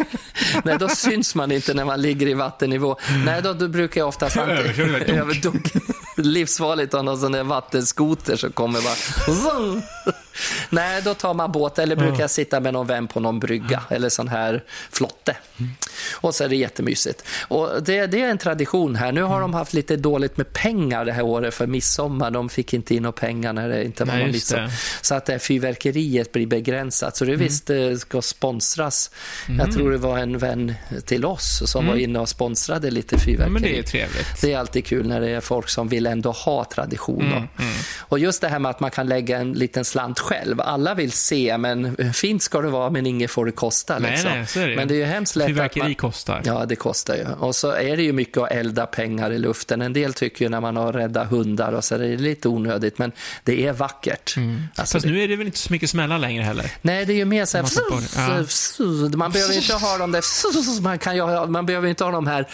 [0.64, 2.95] Nej, då syns man inte när man ligger i vattennivå.
[3.26, 4.38] Nej, då, då brukar jag oftast...
[4.38, 5.01] Överkör du väl?
[5.12, 5.74] Över dunk.
[6.18, 8.93] Livsfarligt att ha någon sån där vattenskoter som kommer bara...
[10.69, 13.84] Nej, då tar man båt eller brukar jag sitta med någon vän på någon brygga
[13.89, 15.36] eller sån här flotte.
[16.13, 17.23] Och så är det jättemysigt.
[17.47, 19.11] Och det, det är en tradition här.
[19.11, 22.32] Nu har de haft lite dåligt med pengar det här året för midsommar.
[22.32, 24.71] De fick inte in några pengar när det inte var Nej, någon midsommar.
[25.01, 27.17] Så att det här fyrverkeriet blir begränsat.
[27.17, 29.11] Så det visst eh, ska sponsras.
[29.47, 29.59] Mm.
[29.59, 30.73] Jag tror det var en vän
[31.05, 33.53] till oss som var inne och sponsrade lite Ja, fyrverkeri.
[33.53, 34.41] men det är trevligt.
[34.41, 37.21] Det är alltid kul när det är folk som vill ändå ha tradition.
[37.32, 37.47] Mm.
[37.99, 40.61] Och just det här med att man kan lägga en liten slant själv.
[40.61, 43.99] Alla vill se, men fint ska det vara, men inget får det kosta.
[43.99, 44.32] Nej, liksom.
[44.32, 44.76] nej, så är det.
[44.76, 45.95] Men det är ju hemskt lätt att Fyrverkeri man...
[45.95, 46.41] kostar.
[46.45, 47.26] Ja, det kostar ju.
[47.39, 49.82] Och så är det ju mycket att elda pengar i luften.
[49.82, 52.97] En del tycker ju när man har räddat hundar och så är det lite onödigt,
[52.97, 53.11] men
[53.43, 54.36] det är vackert.
[54.76, 55.11] Alltså, Fast det...
[55.11, 56.72] nu är det väl inte så mycket smällar längre heller?
[56.82, 57.63] Nej, det är ju mer så här...
[57.63, 59.07] Man.
[59.11, 59.17] Ja.
[59.17, 60.82] Man behöver inte ha de där...
[60.82, 62.47] Man, kan ju man behöver inte ha de här...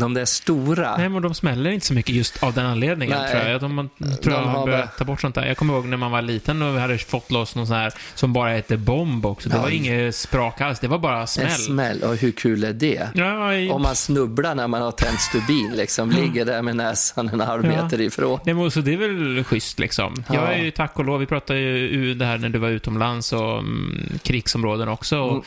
[0.00, 0.96] De där stora.
[0.96, 3.30] Nej, men de smäller inte så mycket just av den anledningen, Nej.
[3.32, 3.60] tror jag.
[3.60, 5.46] De, man, tror De jag har börjat ta bort sånt där.
[5.46, 7.92] Jag kommer ihåg när man var liten och vi hade fått loss någon sån här
[8.14, 9.48] som bara hette bomb också.
[9.48, 9.62] Det Ja.
[9.62, 11.46] var inget sprak alls, det var bara smäll.
[11.46, 12.02] En smäll.
[12.02, 13.08] Och hur kul är det?
[13.14, 17.28] Ja, i- Om man snubblar när man har tänt stubin, liksom, ligger där med näsan
[17.28, 17.82] en halv Ja.
[17.82, 18.38] meter ifrån.
[18.44, 20.24] Nej, men så det är väl schysst liksom.
[20.28, 20.34] Ja.
[20.34, 23.32] Jag är ju tack och lov, vi pratade ju det här när du var utomlands
[23.32, 25.18] och mm, krigsområden också.
[25.18, 25.44] Och, Mm.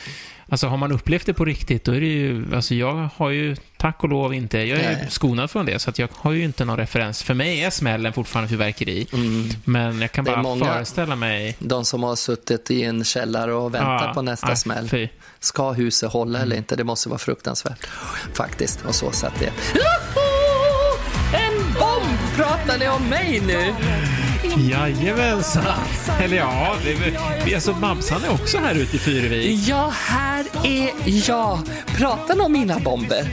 [0.50, 3.56] Alltså har man upplevt det på riktigt, då är det ju, alltså jag har ju
[3.76, 5.06] tack och lov inte, jag är Nej.
[5.10, 7.22] skonad från det, så att jag har ju inte någon referens.
[7.22, 9.06] För mig är smällen fortfarande fyrverkeri.
[9.64, 10.34] Men jag kan Mm.
[10.34, 11.56] Det är bara många- föreställa mig...
[11.58, 14.88] De som har suttit i en källare och väntat Ja, på nästa nej, smäll.
[14.88, 15.08] fy.
[15.40, 16.76] Ska huset hålla eller inte?
[16.76, 17.86] Det måste vara fruktansvärt.
[18.34, 18.84] Faktiskt.
[18.84, 19.52] Och så satt det.
[21.36, 22.18] En bomb!
[22.36, 23.74] Pratar ni om mig nu?
[24.56, 25.64] Jajamensan!
[26.20, 29.68] Eller ja, det är, väl- alltså Babsan är också här ute i Fyrevik.
[29.68, 30.90] Ja, här är
[31.28, 31.58] jag.
[31.86, 33.28] Pratar ni om mina bomber?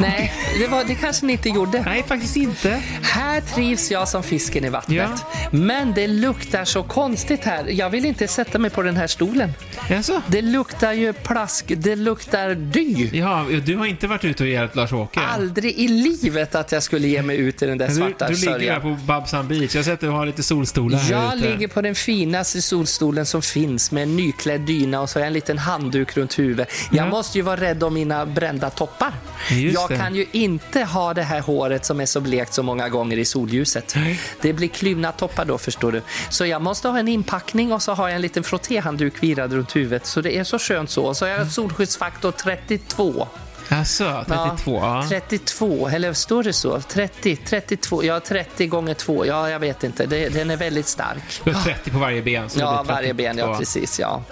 [0.00, 1.82] Nej, det, var, det kanske ni inte gjorde.
[1.82, 2.82] Nej, faktiskt inte.
[3.02, 4.96] Här trivs jag som fisken i vattnet.
[4.96, 5.48] Ja.
[5.50, 7.66] Men det luktar så konstigt här.
[7.70, 9.52] Jag vill inte sätta mig på den här stolen.
[9.90, 10.22] Jaså?
[10.26, 13.08] Det luktar ju plask, det luktar dy.
[13.18, 15.20] Ja, du har inte varit ute och hjälpt Lars-Åke?
[15.20, 18.34] Aldrig i livet att jag skulle ge mig ut i den där Du, svarta du
[18.34, 18.80] ligger där sörjan.
[18.80, 19.74] på Babsan Beach.
[19.74, 21.48] Jag har sett att du har lite solstolar här Jag ute.
[21.50, 25.26] ligger på den finaste solstolen som finns med en nyklädd dyna och så har jag
[25.26, 26.68] en liten handduk runt huvudet.
[26.90, 27.10] Jag Ja.
[27.10, 29.12] måste ju vara rädd om mina brända toppar.
[29.50, 29.96] Just jag det.
[29.96, 33.24] kan ju inte ha det här håret som är så blekt så många gånger i
[33.24, 33.92] solljuset.
[33.96, 34.20] Nej.
[34.42, 36.02] Det blir klyvna toppar då förstår du.
[36.30, 39.76] Så jag måste ha en inpackning och så har jag en liten frottéhandduk virad runt
[39.76, 40.06] huvudet.
[40.06, 41.04] Så det är så skönt så.
[41.04, 43.28] Och så har jag solskyddsfaktor 32.
[43.68, 44.78] Alltså, 32?
[44.82, 45.06] Ja.
[45.08, 46.80] 32, eller står det så?
[46.80, 51.40] 30, 32, ja 30 gånger 2, ja jag vet inte, det, den är väldigt stark.
[51.44, 52.50] Du har 30 på varje ben.
[52.50, 53.58] Så Ja, varje ben, ja 32.
[53.58, 54.00] precis.
[54.00, 54.22] Ja.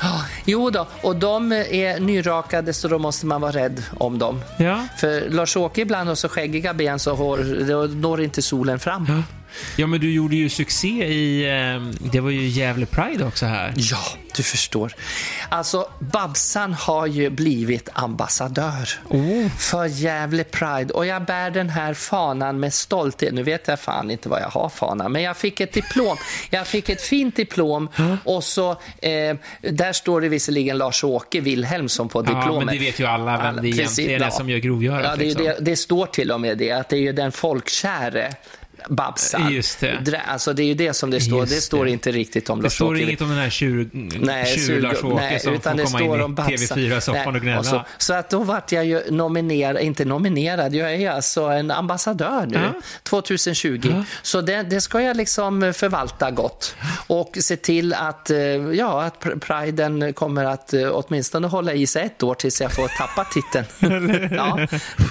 [0.45, 4.41] Jo då, och de är nyrakade så då måste man vara rädd om dem.
[4.57, 4.87] Ja.
[4.99, 9.07] För Lars-Åke ibland har så skäggiga ben så hår, då når inte solen fram.
[9.09, 9.23] ja,
[9.77, 11.45] men du gjorde ju succé i...
[11.45, 11.83] Eh,
[12.13, 13.73] det var ju Gävle Pride också här.
[13.77, 13.99] Ja,
[14.37, 14.93] du förstår.
[15.49, 19.49] Alltså, Babsan har ju blivit ambassadör Oh.
[19.59, 23.35] för Gävle Pride och jag bär den här fanan med stolthet.
[23.35, 26.17] Nu vet jag fan inte vad jag har fanan, men jag fick ett diplom.
[26.51, 27.89] Jag fick ett fint diplom
[28.25, 32.47] och så eh, där står det visserligen Lars-Åke Wilhelmsson på diplomet.
[32.47, 34.31] Ja, men det vet ju alla vem det Precis, egentligen är ja.
[34.31, 35.05] som gör grovgörat.
[35.05, 35.45] Ja, det, är liksom.
[35.45, 38.35] det, det står till och med det, att det är ju den folkkäre
[38.89, 39.53] Babsan.
[39.53, 39.99] Just det.
[40.05, 41.41] Dra- Alltså det är ju det som det står.
[41.41, 44.47] Just det står inte riktigt om Det står Lars-Åke inget om den här tjur, Nej,
[44.47, 46.57] tjur suger- Lars-Åke nej, som utan får det komma står in om i Babsan.
[46.79, 47.63] TV4-soffan och gnälla.
[47.65, 52.47] så, så att då vart jag ju nominerad, inte nominerad, jag är alltså en ambassadör
[52.47, 52.81] nu, Ja.
[53.03, 54.05] 2020.
[54.23, 56.75] Så det, det ska jag liksom förvalta gott
[57.07, 61.87] och se till att, eh, ja, att pr- priden kommer att eh, åtminstone hålla i
[61.87, 63.67] sig ett år tills jag får tappa titeln.
[64.37, 64.67] ja,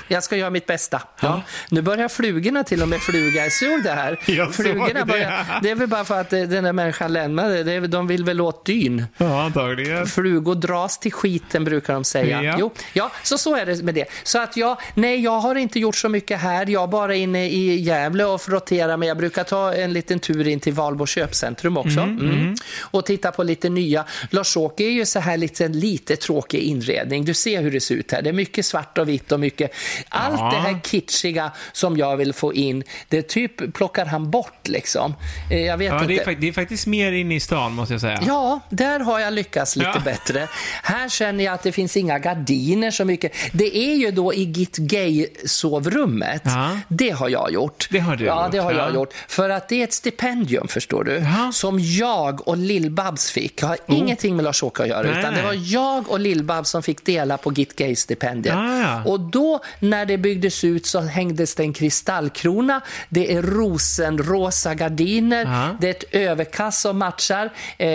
[0.08, 1.02] jag ska göra mitt bästa.
[1.22, 1.42] Ja.
[1.70, 3.44] Nu börjar flugorna till och med fluga.
[3.44, 4.20] Jag såg det här.
[4.26, 5.06] Jag Flugorna det.
[5.06, 7.64] börjar, det är väl bara för att eh, den där människan lämnade.
[7.64, 9.06] Det är, de vill väl åt dyn.
[9.18, 10.08] Ja, antagligen.
[10.08, 12.44] Flugor dras till skiten brukar de säga.
[12.44, 12.56] Ja.
[12.60, 14.06] Jo, ja, så så är det med det.
[14.24, 16.66] Så att jag, nej, jag har inte gjort så mycket här.
[16.70, 19.08] Jag är bara inne i Gävle och frotterar mig.
[19.08, 22.00] Jag brukar ta en liten tur in till Valbo köpcentrum också.
[22.00, 22.56] Mm.
[22.82, 24.06] Och titta på lite nya.
[24.30, 27.26] Lars-Åke är ju så här lite, lite tråkig inredning.
[27.26, 28.22] Du ser hur det ser ut här.
[28.22, 29.72] Det är mycket svart och vitt och mycket.
[30.10, 30.50] Allt Ja.
[30.52, 32.84] det här kitschiga som jag vill få in.
[33.10, 35.16] Det är typ plockar han bort liksom.
[35.52, 36.08] Eh, Jag vet Ja, inte.
[36.08, 38.20] det är, det är faktiskt mer inne i stan, måste jag säga.
[38.28, 40.00] Ja, där har jag lyckats lite Ja.
[40.06, 40.48] bättre.
[40.84, 43.32] Här känner jag att det finns inga gardiner så mycket.
[43.54, 46.42] Det är ju då i Git Gay-sovrummet.
[46.46, 46.78] Ja.
[46.88, 47.88] Det har jag gjort.
[47.92, 48.78] Det har du Ja, gjort, det har ja.
[48.78, 49.14] jag gjort.
[49.28, 51.24] För att det är ett stipendium, förstår du,
[51.54, 53.62] som jag och Lill-Babs fick.
[53.62, 57.06] har ingenting med Lars-Åke att göra, Nej, utan det var jag och Lill-Babs som fick
[57.06, 58.56] dela på Git Gay-stipendiet.
[58.56, 59.04] Ja.
[59.06, 62.82] Och då, när det byggdes ut, så hängdes det en kristallkrona.
[63.10, 65.46] Det är rosenrosa gardiner.
[65.46, 65.78] Ja.
[65.80, 67.88] Det är ett överkast som matchar eh,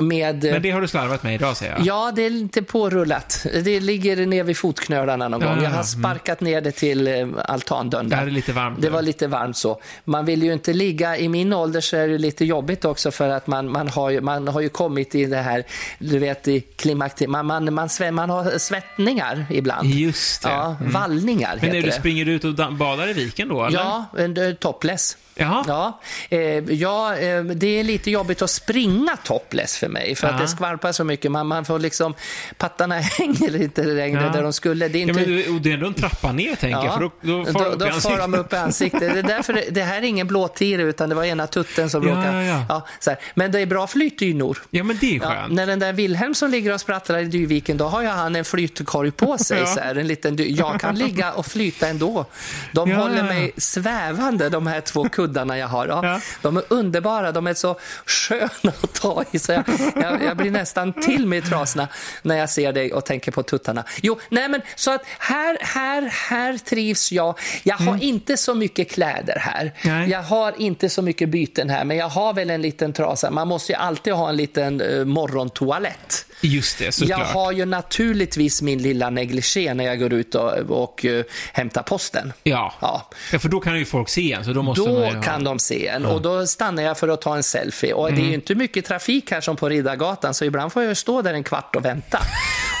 [0.00, 0.44] med...
[0.44, 1.86] Men det har du slarvat med idag, säger jag.
[1.86, 3.46] Ja, det är lite pårullat.
[3.64, 5.62] Det ligger ner vid fotknölarna någon Ja, gång.
[5.62, 8.08] Jag ja, har sparkat ner det till eh, altandörren.
[8.08, 8.82] Det lite varmt.
[8.82, 9.80] Det var lite varmt så.
[10.04, 13.28] Man vill ju inte ligga, i min ålder så är det lite jobbigt också för
[13.28, 15.64] att man, man, har, ju, man har ju kommit i det här,
[15.98, 19.88] du vet i klimakteriet, man, man, man, man har svettningar ibland.
[19.88, 20.48] Just det.
[20.48, 20.92] Ja, Mm.
[20.92, 21.92] vallningar Men när du det.
[21.92, 23.78] springer ut och da- badar i viken då, eller?
[23.78, 24.56] Ja, en-
[24.88, 25.27] eh.
[25.38, 25.64] Jaha.
[25.68, 26.40] Ja, eh,
[26.74, 30.40] ja eh, det är lite jobbigt att springa topless för mig för att Ja.
[30.40, 31.30] det skvalpar så mycket.
[31.32, 32.14] Man, man får liksom,
[32.56, 34.28] pattarna hänger inte längre Ja.
[34.32, 34.88] där de skulle.
[34.88, 35.20] Det är Ja, inte...
[35.20, 37.52] men du, och det är ändå en trappa ner, tänker jag, för då, då får
[37.52, 39.00] då, upp då far de upp i ansiktet.
[39.00, 42.02] Det, är därför det, det här är ingen blåtira utan det var ena tutten som
[42.08, 42.44] Ja, råkade...
[42.44, 42.86] ja, ja.
[43.00, 43.18] så här.
[43.34, 44.58] Men det är bra flytdynor.
[44.70, 45.52] Ja, men det är Ja, skönt.
[45.52, 48.44] när den där Wilhelm som ligger och sprattlar i Dyviken, då har ju han en
[48.44, 49.58] flytkorg på sig.
[49.60, 49.66] Ja.
[49.66, 52.24] Så här, en liten dy- jag kan ligga och flyta ändå.
[52.72, 53.24] De Ja, håller ja, ja.
[53.24, 55.86] mig svävande, de här två kuddarna jag har.
[55.86, 56.20] Ja, Ja.
[56.42, 57.76] De är underbara, de är så
[58.06, 59.38] sköna att ta i.
[59.38, 59.64] Så jag,
[59.96, 61.88] jag, jag blir nästan till mig i trasorna
[62.22, 63.84] när jag ser dig och tänker på tuttarna.
[64.02, 67.38] Jo, nej men så att här, här, här trivs jag.
[67.62, 69.72] Jag har inte så mycket kläder här.
[69.82, 69.98] Mm.
[69.98, 70.10] Nej.
[70.10, 73.30] Jag har inte så mycket byten här, men jag har väl en liten trasa.
[73.30, 76.26] Man måste ju alltid ha en liten uh, morgontoalett.
[76.40, 77.26] Just det, Jag såklart.
[77.26, 82.32] har ju naturligtvis min lilla negligé när jag går ut och, och eh, hämtar posten.
[82.42, 82.74] Ja.
[82.80, 83.08] Ja.
[83.32, 85.22] ja, för då kan ju folk se en, så då måste Då ha...
[85.22, 87.92] kan de se en och då stannar jag för att ta en selfie.
[87.92, 88.20] Och Mm.
[88.20, 91.22] det är ju inte mycket trafik här som på Riddargatan så ibland får jag stå
[91.22, 92.18] där en kvart och vänta.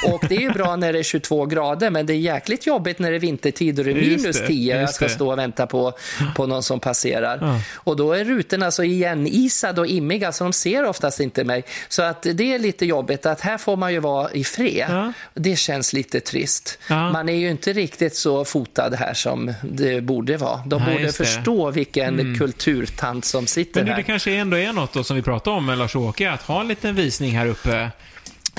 [0.06, 2.98] Och det är ju bra när det är 22 grader men det är jäkligt jobbigt
[2.98, 5.38] när det är vintertid och det är minus det, 10 och jag ska stå och
[5.38, 5.92] vänta på,
[6.36, 7.38] på någon som passerar.
[7.40, 7.60] Ja.
[7.74, 11.64] Och då är rutorna så igenisade och immiga så de ser oftast inte mig.
[11.88, 14.86] Så att det är lite jobbigt att här får man ju vara i fred.
[14.88, 15.12] Ja.
[15.34, 16.78] Det känns lite trist.
[16.88, 17.12] Ja.
[17.12, 20.62] Man är ju inte riktigt så fotad här som det borde vara.
[20.66, 23.98] De Nej, borde förstå vilken kulturtant som sitter Men du, här.
[23.98, 26.68] det kanske ändå är något då som vi pratade om med Lars-Åke, att ha en
[26.68, 27.90] liten visning här uppe.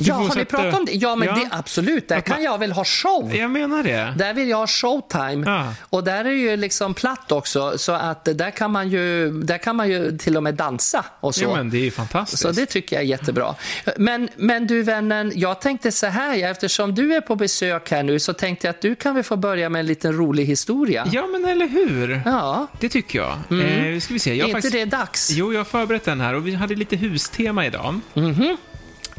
[0.02, 0.92] Ja, har ni pratat om det?
[0.92, 1.36] Ja, men Ja.
[1.36, 2.08] Det, absolut.
[2.08, 3.36] Där kan jag väl ha show.
[3.36, 4.14] Jag menar det.
[4.18, 5.44] Där vill jag ha showtime.
[5.52, 5.74] Ja.
[5.90, 9.76] Och där är ju liksom platt också, så att där kan man ju, där kan
[9.76, 11.44] man ju till och med dansa och så.
[11.44, 12.42] Ja, men det är ju fantastiskt.
[12.42, 13.56] Så det tycker jag är jättebra.
[13.98, 18.20] Men, men du vännen, jag tänkte så här, eftersom du är på besök här nu
[18.20, 21.08] så tänkte jag att du kan väl få börja med en liten rolig historia.
[21.12, 22.22] Ja, men eller hur?
[22.26, 23.32] Ja, Det tycker jag.
[23.32, 24.30] Eh, ska vi se.
[24.30, 24.74] Jag är inte faktiskt...
[24.74, 25.32] det dags?
[25.32, 28.00] Jo, jag har förberett den här och vi hade lite hustema idag.
[28.14, 28.58] Mhm.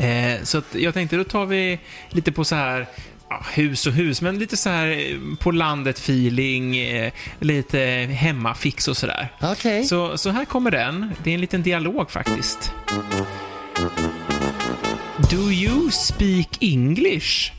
[0.01, 1.79] Eh, så jag tänkte, då tar vi
[2.09, 2.87] lite på så här
[3.29, 7.79] ja, hus och hus, men lite så här eh, på landet-feeling, eh, lite
[8.13, 9.29] hemmafix och sådär.
[9.43, 9.85] Okej.
[9.85, 11.13] Så, så här kommer den.
[11.25, 12.73] Det är en liten dialog faktiskt.
[15.31, 17.53] Do you speak English?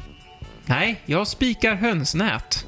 [0.66, 2.66] Nej, jag spikar hönsnät.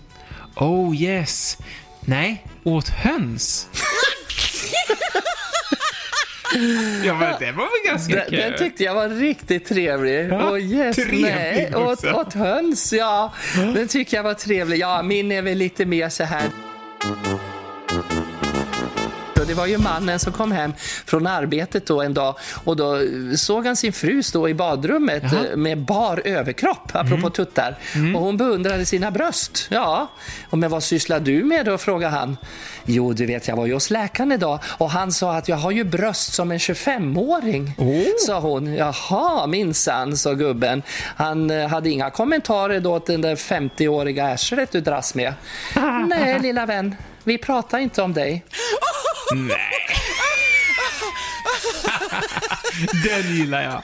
[0.56, 1.58] Oh yes.
[2.02, 3.68] Nej, åt höns.
[7.06, 8.38] ja, men det var väl ganska Den, kul?
[8.40, 10.30] den tyckte jag var riktigt trevlig.
[10.32, 11.76] Ja, Åh yes, trevlig nej.
[11.76, 12.12] Åt, också.
[12.12, 13.34] åt höns, ja.
[13.56, 14.78] Den tycker jag var trevlig.
[14.80, 16.44] Ja, min är väl lite mer så här...
[19.40, 20.74] Och Det var ju mannen som kom hem
[21.06, 23.00] från arbetet då en dag och då
[23.36, 25.46] såg han sin fru stå i badrummet Jaha.
[25.52, 27.76] eh, med bar överkropp, apropå tuttar.
[28.16, 29.68] Och hon beundrade sina bröst.
[29.72, 30.12] Ja,
[30.50, 32.38] och men vad sysslar du med då, frågade han.
[32.86, 35.72] Jo, du vet, jag var ju hos läkaren idag och han sa att jag har
[35.72, 37.76] ju bröst som en 25-åring.
[37.78, 38.04] Oh.
[38.26, 38.74] Sa hon.
[38.74, 40.84] Jaha, minsann, sa gubben.
[41.16, 45.34] Han eh, hade inga kommentarer då till den där 50-åriga arslet du dras med.
[46.08, 48.46] Nej, lilla vän, vi pratar inte om dig.
[49.36, 49.58] Nej.
[53.04, 53.82] Den gillar jag.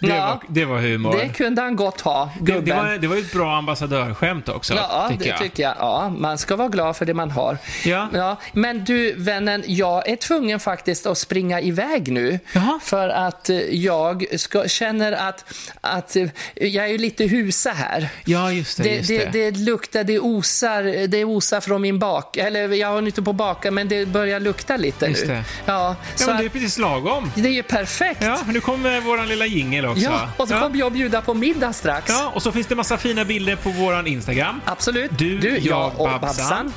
[0.00, 0.06] Det.
[0.08, 0.26] Ja.
[0.26, 1.16] var, det var humor.
[1.22, 2.64] Det kunde han gott ha, Det, gubben.
[2.64, 5.38] det, var, det var ett bra ambassadörskämt också, Ja, tycker det jag.
[5.38, 5.74] tycker jag.
[5.78, 7.58] Ja, man ska vara glad för det man har.
[7.84, 8.08] Ja.
[8.14, 12.38] Ja, men du, vännen, jag är tvungen faktiskt att springa iväg nu.
[12.52, 12.80] Jaha.
[12.82, 15.44] För att eh, jag ska, känner att,
[15.80, 18.08] att eh, jag är lite husa här.
[18.24, 18.82] Ja, just det.
[18.82, 19.50] Det, just det, det.
[19.50, 22.36] det luktar, det osar, det osar från min bak.
[22.36, 25.32] Eller jag har inte på baka, men det börjar lukta lite Just nu.
[25.34, 25.44] det.
[25.64, 27.32] Ja, Ja, så men det är precis lagom.
[27.34, 28.22] det är ju perfekt.
[28.24, 30.04] Ja, nu kommer våran lilla jingel också.
[30.04, 30.60] Ja, och så ja.
[30.60, 32.08] kommer jag bjuda på middag strax.
[32.08, 34.60] ja, och så finns det massa fina bilder på våran Instagram.
[34.64, 35.10] Absolut.
[35.18, 36.20] Du, jag, jag och Babsan.
[36.20, 36.72] Babsan.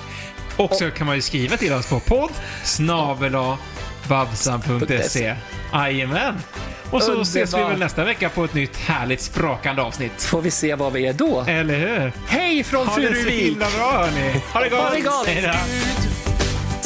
[0.57, 2.31] Och så kan man ju skriva till oss på podd
[2.63, 3.57] snabel-a
[4.07, 5.35] babsan.se.
[5.73, 6.35] Jajamän.
[6.91, 7.27] Och så Underbart.
[7.27, 10.23] ses vi väl nästa vecka på ett nytt härligt sprakande avsnitt.
[10.23, 11.43] Får vi se vad vi är då.
[11.47, 12.11] Eller hur?
[12.27, 13.41] Hej från Ha det så Furuvik!
[13.43, 14.41] himla bra hörni.
[14.53, 14.79] Ha det gott!
[14.79, 15.27] Ha det gott.
[15.27, 16.11] Gud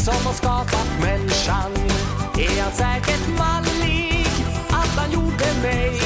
[0.05, 1.71] som har skapat människan
[2.37, 4.27] är han säkert mallig
[4.69, 6.02] att han gjorde mig.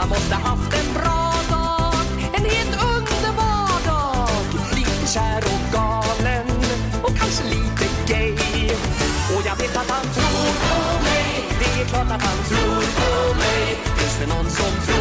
[0.00, 4.30] Han måste haft en bra dag, en helt underbar dag.
[4.74, 6.46] Lite kär och galen
[7.02, 8.34] och kanske lite gay.
[9.36, 13.34] Och jag vet att han tror på mig, det är klart att han tror på
[13.34, 13.76] mig.
[13.98, 14.99] Finns det någon som tror